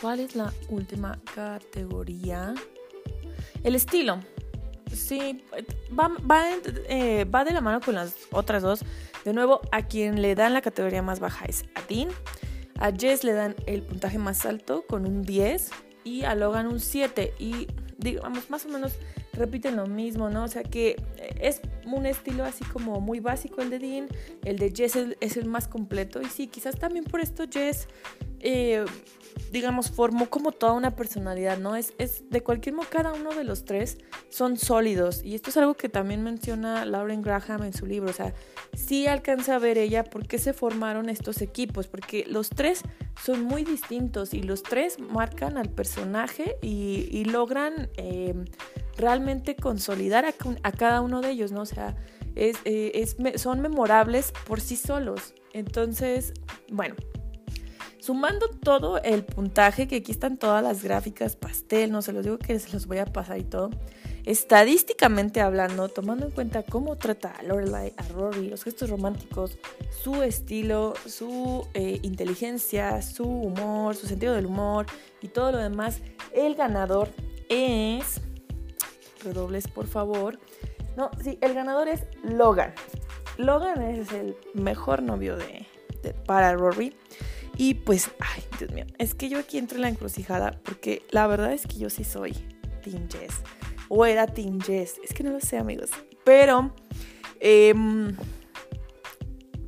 ¿Cuál 0.00 0.20
es 0.20 0.34
la 0.34 0.52
última 0.70 1.20
categoría? 1.34 2.54
El 3.62 3.74
estilo. 3.74 4.20
Sí, 4.90 5.44
va, 5.92 6.10
eh, 6.88 7.24
va, 7.24 7.44
de 7.44 7.52
la 7.52 7.60
mano 7.60 7.80
con 7.80 7.94
las 7.94 8.14
otras 8.32 8.62
dos. 8.62 8.80
De 9.24 9.34
nuevo, 9.34 9.60
a 9.72 9.82
quien 9.82 10.22
le 10.22 10.34
dan 10.34 10.54
la 10.54 10.62
categoría 10.62 11.02
más 11.02 11.20
baja 11.20 11.44
es 11.44 11.64
a. 11.74 12.08
A 12.80 12.92
Jess 12.92 13.24
le 13.24 13.32
dan 13.32 13.54
el 13.66 13.82
puntaje 13.82 14.18
más 14.18 14.44
alto 14.46 14.84
con 14.88 15.06
un 15.06 15.22
10 15.22 15.70
y 16.02 16.24
a 16.24 16.34
Logan 16.34 16.66
un 16.66 16.80
7. 16.80 17.34
Y 17.38 17.68
digamos, 17.98 18.50
más 18.50 18.64
o 18.66 18.68
menos 18.70 18.94
repiten 19.34 19.76
lo 19.76 19.86
mismo, 19.86 20.30
¿no? 20.30 20.44
O 20.44 20.48
sea 20.48 20.62
que 20.62 20.96
eh, 21.16 21.36
es 21.40 21.60
un 21.84 22.06
estilo 22.06 22.44
así 22.44 22.64
como 22.64 23.00
muy 23.00 23.20
básico 23.20 23.60
el 23.60 23.70
de 23.70 23.78
Dean, 23.78 24.08
el 24.44 24.58
de 24.58 24.72
Jess 24.74 24.96
es 25.20 25.36
el 25.36 25.46
más 25.46 25.68
completo 25.68 26.20
y 26.20 26.26
sí, 26.26 26.46
quizás 26.46 26.76
también 26.76 27.04
por 27.04 27.20
esto 27.20 27.44
Jess, 27.50 27.88
eh, 28.40 28.84
digamos, 29.52 29.90
formó 29.90 30.30
como 30.30 30.52
toda 30.52 30.72
una 30.72 30.94
personalidad, 30.94 31.58
¿no? 31.58 31.76
Es, 31.76 31.92
es 31.98 32.28
de 32.30 32.42
cualquier 32.42 32.74
modo, 32.74 32.86
cada 32.88 33.12
uno 33.12 33.34
de 33.34 33.44
los 33.44 33.64
tres 33.64 33.98
son 34.28 34.56
sólidos 34.56 35.24
y 35.24 35.34
esto 35.34 35.50
es 35.50 35.56
algo 35.56 35.74
que 35.74 35.88
también 35.88 36.22
menciona 36.22 36.84
Lauren 36.84 37.22
Graham 37.22 37.64
en 37.64 37.72
su 37.72 37.86
libro, 37.86 38.10
o 38.10 38.12
sea, 38.12 38.32
sí 38.74 39.06
alcanza 39.06 39.56
a 39.56 39.58
ver 39.58 39.78
ella 39.78 40.04
por 40.04 40.26
qué 40.26 40.38
se 40.38 40.52
formaron 40.52 41.08
estos 41.08 41.42
equipos, 41.42 41.88
porque 41.88 42.24
los 42.28 42.50
tres 42.50 42.82
son 43.24 43.42
muy 43.42 43.64
distintos 43.64 44.34
y 44.34 44.42
los 44.42 44.62
tres 44.62 44.98
marcan 44.98 45.58
al 45.58 45.68
personaje 45.68 46.56
y, 46.62 47.24
logran 47.30 47.90
eh, 47.96 48.34
realmente 48.96 49.54
consolidar 49.54 50.24
a, 50.24 50.72
cada 50.72 51.00
uno 51.00 51.20
de 51.20 51.30
ellos, 51.30 51.52
¿no? 51.52 51.62
O 51.62 51.66
sea, 51.66 51.96
es, 52.34 52.56
eh, 52.64 53.06
son 53.36 53.60
memorables 53.60 54.32
por 54.46 54.60
sí 54.60 54.76
solos. 54.76 55.34
Entonces, 55.52 56.32
bueno, 56.70 56.96
sumando 58.10 58.48
todo 58.48 59.00
el 59.04 59.22
puntaje, 59.22 59.86
que 59.86 59.98
aquí 59.98 60.10
están 60.10 60.36
todas 60.36 60.64
las 60.64 60.82
gráficas 60.82 61.36
pastel, 61.36 61.92
no 61.92 62.02
se 62.02 62.12
los 62.12 62.24
digo 62.24 62.38
que 62.38 62.58
se 62.58 62.72
los 62.72 62.86
voy 62.88 62.98
a 62.98 63.06
pasar 63.06 63.38
y 63.38 63.44
todo. 63.44 63.70
estadísticamente 64.24 65.40
hablando, 65.40 65.88
tomando 65.88 66.26
en 66.26 66.32
cuenta 66.32 66.64
cómo 66.64 66.96
trata 66.96 67.30
a 67.30 67.44
Lorelai, 67.44 67.92
a 67.96 68.02
Rory, 68.08 68.48
los 68.48 68.64
gestos 68.64 68.90
románticos, 68.90 69.58
su 70.02 70.24
estilo, 70.24 70.94
su 71.06 71.68
eh, 71.74 72.00
inteligencia, 72.02 73.00
su 73.00 73.22
humor, 73.22 73.94
su 73.94 74.08
sentido 74.08 74.34
del 74.34 74.46
humor 74.46 74.86
y 75.22 75.28
todo 75.28 75.52
lo 75.52 75.58
demás, 75.58 76.00
el 76.34 76.56
ganador 76.56 77.10
es... 77.48 78.20
Redobles, 79.22 79.68
por 79.68 79.86
favor. 79.86 80.40
No, 80.96 81.12
sí, 81.22 81.38
el 81.42 81.54
ganador 81.54 81.86
es 81.86 82.06
Logan. 82.24 82.74
Logan 83.36 83.80
es 83.82 84.10
el 84.10 84.36
mejor 84.54 85.00
novio 85.00 85.36
de, 85.36 85.64
para 86.26 86.54
Rory. 86.54 86.96
Y 87.60 87.74
pues, 87.74 88.10
ay, 88.20 88.42
Dios 88.58 88.72
mío, 88.72 88.86
es 88.96 89.14
que 89.14 89.28
yo 89.28 89.38
aquí 89.38 89.58
entro 89.58 89.76
en 89.76 89.82
la 89.82 89.90
encrucijada 89.90 90.58
porque 90.64 91.02
la 91.10 91.26
verdad 91.26 91.52
es 91.52 91.66
que 91.66 91.76
yo 91.76 91.90
sí 91.90 92.04
soy 92.04 92.32
Team 92.82 93.06
Jess. 93.10 93.34
O 93.90 94.06
era 94.06 94.26
Team 94.26 94.62
Jess. 94.62 94.98
Es 95.04 95.12
que 95.12 95.22
no 95.22 95.32
lo 95.32 95.40
sé, 95.40 95.58
amigos. 95.58 95.90
Pero, 96.24 96.74
em, 97.38 98.16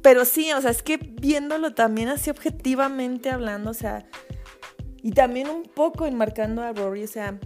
pero 0.00 0.24
sí, 0.24 0.50
o 0.55 0.62
sea, 0.62 0.70
es 0.70 0.83
que 0.83 0.96
viéndolo 0.96 1.74
también 1.74 2.09
así 2.09 2.31
objetivamente 2.31 3.28
hablando, 3.28 3.72
o 3.72 3.74
sea, 3.74 4.07
y 5.02 5.11
también 5.11 5.50
un 5.50 5.64
poco 5.64 6.07
enmarcando 6.07 6.62
a 6.62 6.72
Rory, 6.72 7.05
o 7.05 7.09
sea, 7.09 7.38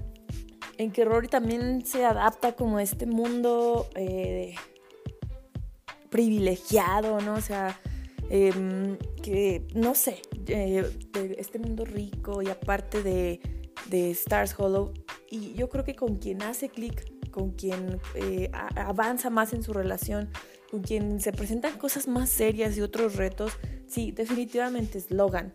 en 0.79 0.93
que 0.93 1.05
Rory 1.05 1.27
también 1.27 1.85
se 1.85 2.05
adapta 2.05 2.53
como 2.53 2.77
a 2.77 2.85
este 2.85 3.07
mundo 3.07 3.89
eh, 3.97 4.55
privilegiado, 6.09 7.21
¿no? 7.21 7.35
O 7.35 7.41
sea, 7.41 7.81
em, 8.31 8.97
que 9.23 9.67
no 9.75 9.95
sé, 9.95 10.23
eh, 10.49 10.85
este 11.39 11.59
mundo 11.59 11.85
rico 11.85 12.43
y 12.43 12.49
aparte 12.49 13.03
de, 13.03 13.41
de, 13.91 14.11
Stars 14.11 14.55
Hollow. 14.59 14.93
Y 15.31 15.55
yo 15.55 15.69
creo 15.69 15.85
que 15.85 15.95
con 15.95 16.17
quien 16.17 16.43
hace 16.43 16.69
clic, 16.69 17.31
con 17.31 17.51
quien 17.51 18.01
eh, 18.15 18.51
avanza 18.77 19.31
más 19.31 19.53
en 19.53 19.63
su 19.63 19.73
relación, 19.73 20.31
con 20.71 20.83
quien 20.83 21.21
se 21.21 21.33
presentan 21.33 21.79
cosas 21.79 22.09
más 22.09 22.31
serias 22.31 22.77
y 22.77 22.81
otros 22.81 23.17
retos, 23.17 23.53
sí, 23.87 24.13
definitivamente 24.13 24.99
es 24.99 25.11
Logan. 25.11 25.55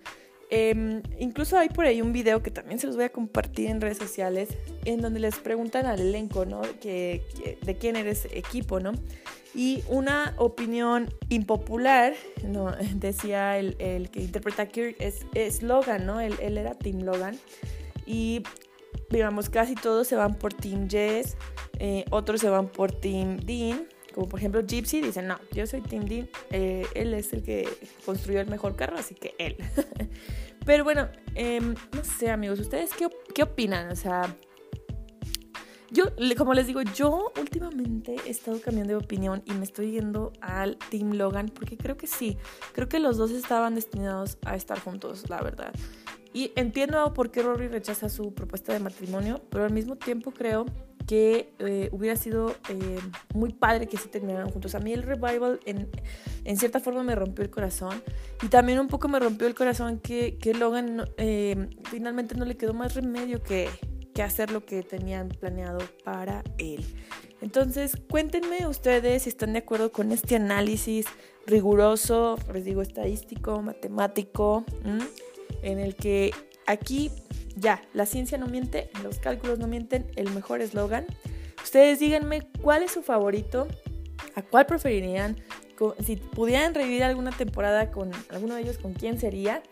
Em, 0.54 1.02
incluso 1.18 1.58
hay 1.58 1.70
por 1.70 1.86
ahí 1.86 2.02
un 2.02 2.12
video 2.12 2.44
que 2.44 2.52
también 2.52 2.78
se 2.78 2.86
los 2.86 2.98
voy 2.98 3.06
a 3.06 3.10
compartir 3.10 3.70
en 3.70 3.80
redes 3.80 3.98
sociales, 3.98 4.50
en 4.84 5.00
donde 5.00 5.22
les 5.22 5.38
preguntan 5.38 5.86
al 5.86 6.02
elenco, 6.02 6.46
¿no? 6.46 6.62
Que, 6.82 7.24
de 7.62 7.78
quién 7.78 7.96
eres 7.96 8.28
equipo, 8.34 8.82
¿no? 8.82 8.92
Y 9.56 9.82
una 9.88 10.36
opinión 10.38 11.10
impopular. 11.30 12.16
Decía 12.96 13.58
el, 13.58 13.78
que 14.12 14.20
interpreta 14.20 14.64
a 14.64 14.66
Kirk, 14.66 14.98
es, 15.00 15.64
Logan, 15.64 16.06
¿no? 16.06 16.20
Él, 16.20 16.36
él, 16.42 16.58
era 16.58 16.74
Team 16.74 17.04
Logan. 17.04 17.40
Y, 18.06 18.44
digamos, 19.10 19.50
casi 19.50 19.76
todos 19.76 20.06
se 20.10 20.18
van 20.18 20.36
por 20.36 20.54
Team 20.54 20.90
Jess, 20.90 21.38
eh, 21.80 22.04
otros 22.10 22.42
se 22.42 22.50
van 22.50 22.68
por 22.68 22.92
Team 22.92 23.38
Dean. 23.38 23.88
Como 24.14 24.28
por 24.28 24.40
ejemplo 24.40 24.62
Gypsy 24.66 25.02
dice, 25.02 25.22
no, 25.22 25.40
yo 25.54 25.66
soy 25.66 25.82
Team 25.82 26.06
Dean, 26.06 26.30
eh, 26.50 26.86
él 26.96 27.14
es 27.14 27.34
el 27.34 27.44
que 27.44 27.68
construyó 28.06 28.42
el 28.42 28.48
mejor 28.48 28.76
carro, 28.76 28.98
así 28.98 29.16
que 29.16 29.36
él. 29.38 29.56
Pero 30.66 30.84
bueno, 30.84 31.10
em, 31.36 31.76
no 31.94 32.04
sé 32.04 32.30
amigos, 32.30 32.60
¿ustedes 32.60 32.92
qué, 32.94 33.08
qué 33.34 33.44
opinan? 33.44 33.90
O 33.90 33.96
sea, 33.96 34.36
yo, 35.94 36.06
como 36.38 36.54
les 36.54 36.68
digo, 36.68 36.82
yo 36.82 37.34
últimamente 37.38 38.16
he 38.26 38.30
estado 38.30 38.62
cambiando 38.62 38.94
de 38.94 39.04
opinión 39.04 39.44
y 39.46 39.52
me 39.52 39.66
estoy 39.66 39.92
yendo 39.92 40.32
al 40.40 40.78
Team 40.90 41.16
Logan 41.16 41.50
porque 41.50 41.76
creo 41.76 41.98
que 41.98 42.08
sí, 42.08 42.38
creo 42.72 42.88
que 42.88 43.00
los 43.00 43.18
dos 43.18 43.32
estaban 43.32 43.76
destinados 43.76 44.38
a 44.46 44.56
estar 44.56 44.80
juntos, 44.80 45.30
la 45.30 45.42
verdad. 45.42 45.74
Y 46.32 46.54
entiendo 46.56 47.14
por 47.14 47.30
qué 47.30 47.44
Rory 47.44 47.68
rechaza 47.68 48.08
su 48.08 48.34
propuesta 48.34 48.72
de 48.72 48.80
matrimonio, 48.80 49.42
pero 49.50 49.66
al 49.66 49.74
mismo 49.74 49.98
tiempo 49.98 50.32
creo 50.32 50.66
que 51.08 51.54
eh, 51.60 51.90
hubiera 51.92 52.16
sido 52.16 52.56
eh, 52.70 53.00
muy 53.34 53.54
padre 53.54 53.88
que 53.88 53.98
se 53.98 54.08
terminaran 54.08 54.50
juntos. 54.50 54.76
A 54.76 54.80
mí 54.80 54.94
el 54.94 55.04
revival 55.04 55.60
en, 55.66 55.90
en, 56.44 56.58
cierta 56.58 56.80
forma 56.80 57.04
me 57.04 57.16
rompió 57.16 57.44
el 57.44 57.50
corazón 57.50 58.02
y 58.42 58.48
también 58.48 58.80
un 58.80 58.88
poco 58.88 59.08
me 59.08 59.20
rompió 59.20 59.48
el 59.48 59.56
corazón 59.56 60.00
que, 60.00 60.38
que 60.38 60.54
Logan 60.54 61.10
eh, 61.18 61.70
finalmente 61.90 62.36
no 62.36 62.46
le 62.46 62.58
quedó 62.58 62.74
más 62.74 62.96
remedio 62.96 63.42
que, 63.42 63.70
que 64.14 64.24
hacer 64.24 64.52
lo 64.52 64.66
que 64.66 64.84
tenían 64.84 65.30
planeado 65.30 65.80
para 66.04 66.44
él. 66.58 66.86
Entonces, 67.42 67.98
cuéntenme 68.10 68.68
ustedes 68.68 69.24
si 69.24 69.30
están 69.30 69.54
de 69.54 69.60
acuerdo 69.60 69.92
con 69.92 70.12
este 70.12 70.36
análisis 70.36 71.08
riguroso, 71.48 72.38
les 72.54 72.66
digo, 72.66 72.84
estadístico, 72.84 73.64
matemático, 73.64 74.64
en 75.64 75.80
el 75.80 75.96
que 75.96 76.32
aquí 76.72 77.12
ya, 77.56 77.82
la 77.94 78.06
ciencia 78.06 78.38
no 78.38 78.48
miente, 78.48 78.90
los 79.04 79.20
cálculos 79.20 79.60
no 79.60 79.68
mienten, 79.68 80.10
el 80.16 80.32
mejor 80.32 80.62
eslogan. 80.62 81.06
Ustedes 81.64 82.00
díganme 82.00 82.42
cuál 82.62 82.84
es 82.84 82.92
su 82.92 83.04
favorito, 83.04 83.68
a 84.36 84.42
cuál 84.42 84.66
preferirían, 84.66 85.38
si 86.04 86.16
pudieran 86.16 86.74
revivir 86.74 87.04
alguna 87.04 87.32
temporada 87.32 87.92
con 87.92 88.12
alguno 88.30 88.56
de 88.56 88.62
ellos, 88.62 88.78
¿con 88.78 88.94
quién 88.94 89.20
sería? 89.20 89.64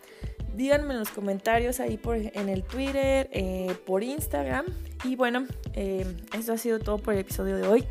Díganme 0.56 0.92
en 0.92 0.98
los 0.98 1.10
comentarios 1.10 1.78
ahí 1.78 1.96
por, 1.96 2.16
en 2.16 2.48
el 2.48 2.64
Twitter, 2.64 3.28
eh, 3.32 3.74
por 3.86 4.02
Instagram. 4.02 4.66
Y 5.04 5.14
bueno, 5.14 5.46
eh, 5.74 6.04
eso 6.36 6.52
ha 6.52 6.58
sido 6.58 6.80
todo 6.80 6.98
por 6.98 7.14
el 7.14 7.20
episodio 7.20 7.56
de 7.56 7.66
hoy. 7.66 7.84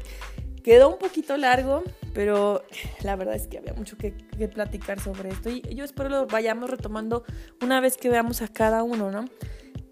Quedó 0.63 0.89
un 0.89 0.99
poquito 0.99 1.37
largo, 1.37 1.83
pero 2.13 2.63
la 3.03 3.15
verdad 3.15 3.35
es 3.35 3.47
que 3.47 3.57
había 3.57 3.73
mucho 3.73 3.97
que, 3.97 4.11
platicar 4.53 4.99
sobre 4.99 5.29
esto. 5.29 5.49
Y 5.49 5.61
yo 5.75 5.83
espero 5.83 6.09
lo 6.09 6.27
vayamos 6.27 6.69
retomando 6.69 7.23
una 7.61 7.79
vez 7.81 7.97
que 7.97 8.09
veamos 8.09 8.41
a 8.41 8.47
cada 8.47 8.83
uno, 8.83 9.11
¿no? 9.11 9.25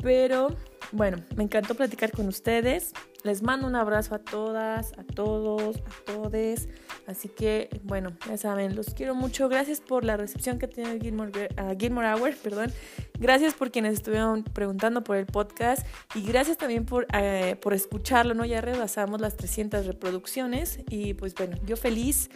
Pero 0.02 0.56
bueno, 0.92 1.18
me 1.36 1.44
encantó 1.44 1.76
platicar 1.76 2.12
con 2.12 2.28
ustedes. 2.28 2.94
Les 3.24 3.42
mando 3.42 3.68
un 3.68 3.76
abrazo 3.76 4.16
a 4.16 4.20
todas, 4.20 4.94
a 4.98 5.04
todos, 5.04 5.78
a 5.78 6.06
todes. 6.06 6.70
Así 7.08 7.28
que, 7.28 7.70
bueno, 7.84 8.12
ya 8.28 8.38
saben, 8.38 8.76
los 8.76 8.94
quiero 8.94 9.16
mucho. 9.16 9.50
Gracias 9.50 9.82
por 9.82 10.06
la 10.06 10.16
recepción 10.16 10.60
que 10.60 10.68
tiene 10.68 11.00
Gilmore, 11.00 11.50
uh, 11.58 11.78
Gilmore 11.78 12.14
Hour, 12.14 12.36
perdón. 12.38 12.72
Gracias 13.20 13.54
por 13.54 13.72
quienes 13.72 13.96
estuvieron 13.96 14.44
preguntando 14.44 15.04
por 15.04 15.18
el 15.18 15.26
podcast 15.26 15.86
y 16.16 16.22
gracias 16.22 16.58
también 16.58 16.86
por, 16.86 17.04
uh, 17.06 17.56
por 17.60 17.74
escucharlo, 17.74 18.34
¿no? 18.34 18.46
Ya 18.46 18.62
rebasamos 18.62 19.20
las 19.20 19.36
300 19.36 19.86
reproducciones 19.86 20.80
y 20.90 21.14
pues 21.16 21.34
bueno, 21.36 21.58
yo 21.66 21.76
feliz. 21.76 22.30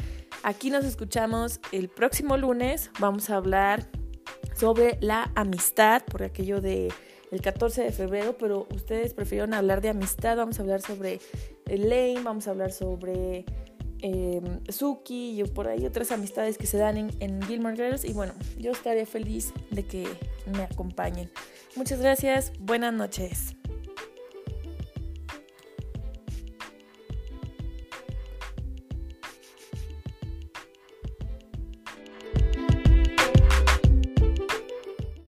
Aquí 0.43 0.71
nos 0.71 0.83
escuchamos 0.83 1.61
el 1.71 1.87
próximo 1.87 2.35
lunes. 2.35 2.91
Vamos 2.99 3.29
a 3.29 3.37
hablar 3.37 3.87
sobre 4.55 4.97
la 5.01 5.31
amistad, 5.35 6.03
por 6.03 6.23
aquello 6.23 6.59
de 6.61 6.91
el 7.31 7.41
14 7.41 7.83
de 7.83 7.91
febrero, 7.91 8.37
pero 8.37 8.67
ustedes 8.73 9.13
prefirieron 9.13 9.53
hablar 9.53 9.81
de 9.81 9.89
amistad, 9.89 10.37
vamos 10.37 10.59
a 10.59 10.61
hablar 10.61 10.81
sobre 10.81 11.19
Elaine, 11.65 12.21
vamos 12.23 12.47
a 12.47 12.51
hablar 12.51 12.71
sobre 12.71 13.45
eh, 14.01 14.41
Suki 14.69 15.39
y 15.39 15.43
por 15.45 15.67
ahí 15.67 15.85
otras 15.85 16.11
amistades 16.11 16.57
que 16.57 16.67
se 16.67 16.77
dan 16.77 16.97
en, 16.97 17.11
en 17.19 17.41
Gilmore 17.43 17.75
Girls 17.75 18.03
y 18.03 18.13
bueno, 18.13 18.33
yo 18.57 18.71
estaría 18.71 19.05
feliz 19.05 19.53
de 19.69 19.83
que 19.83 20.07
me 20.53 20.63
acompañen. 20.63 21.31
Muchas 21.75 22.01
gracias, 22.01 22.51
buenas 22.59 22.93
noches. 22.93 23.55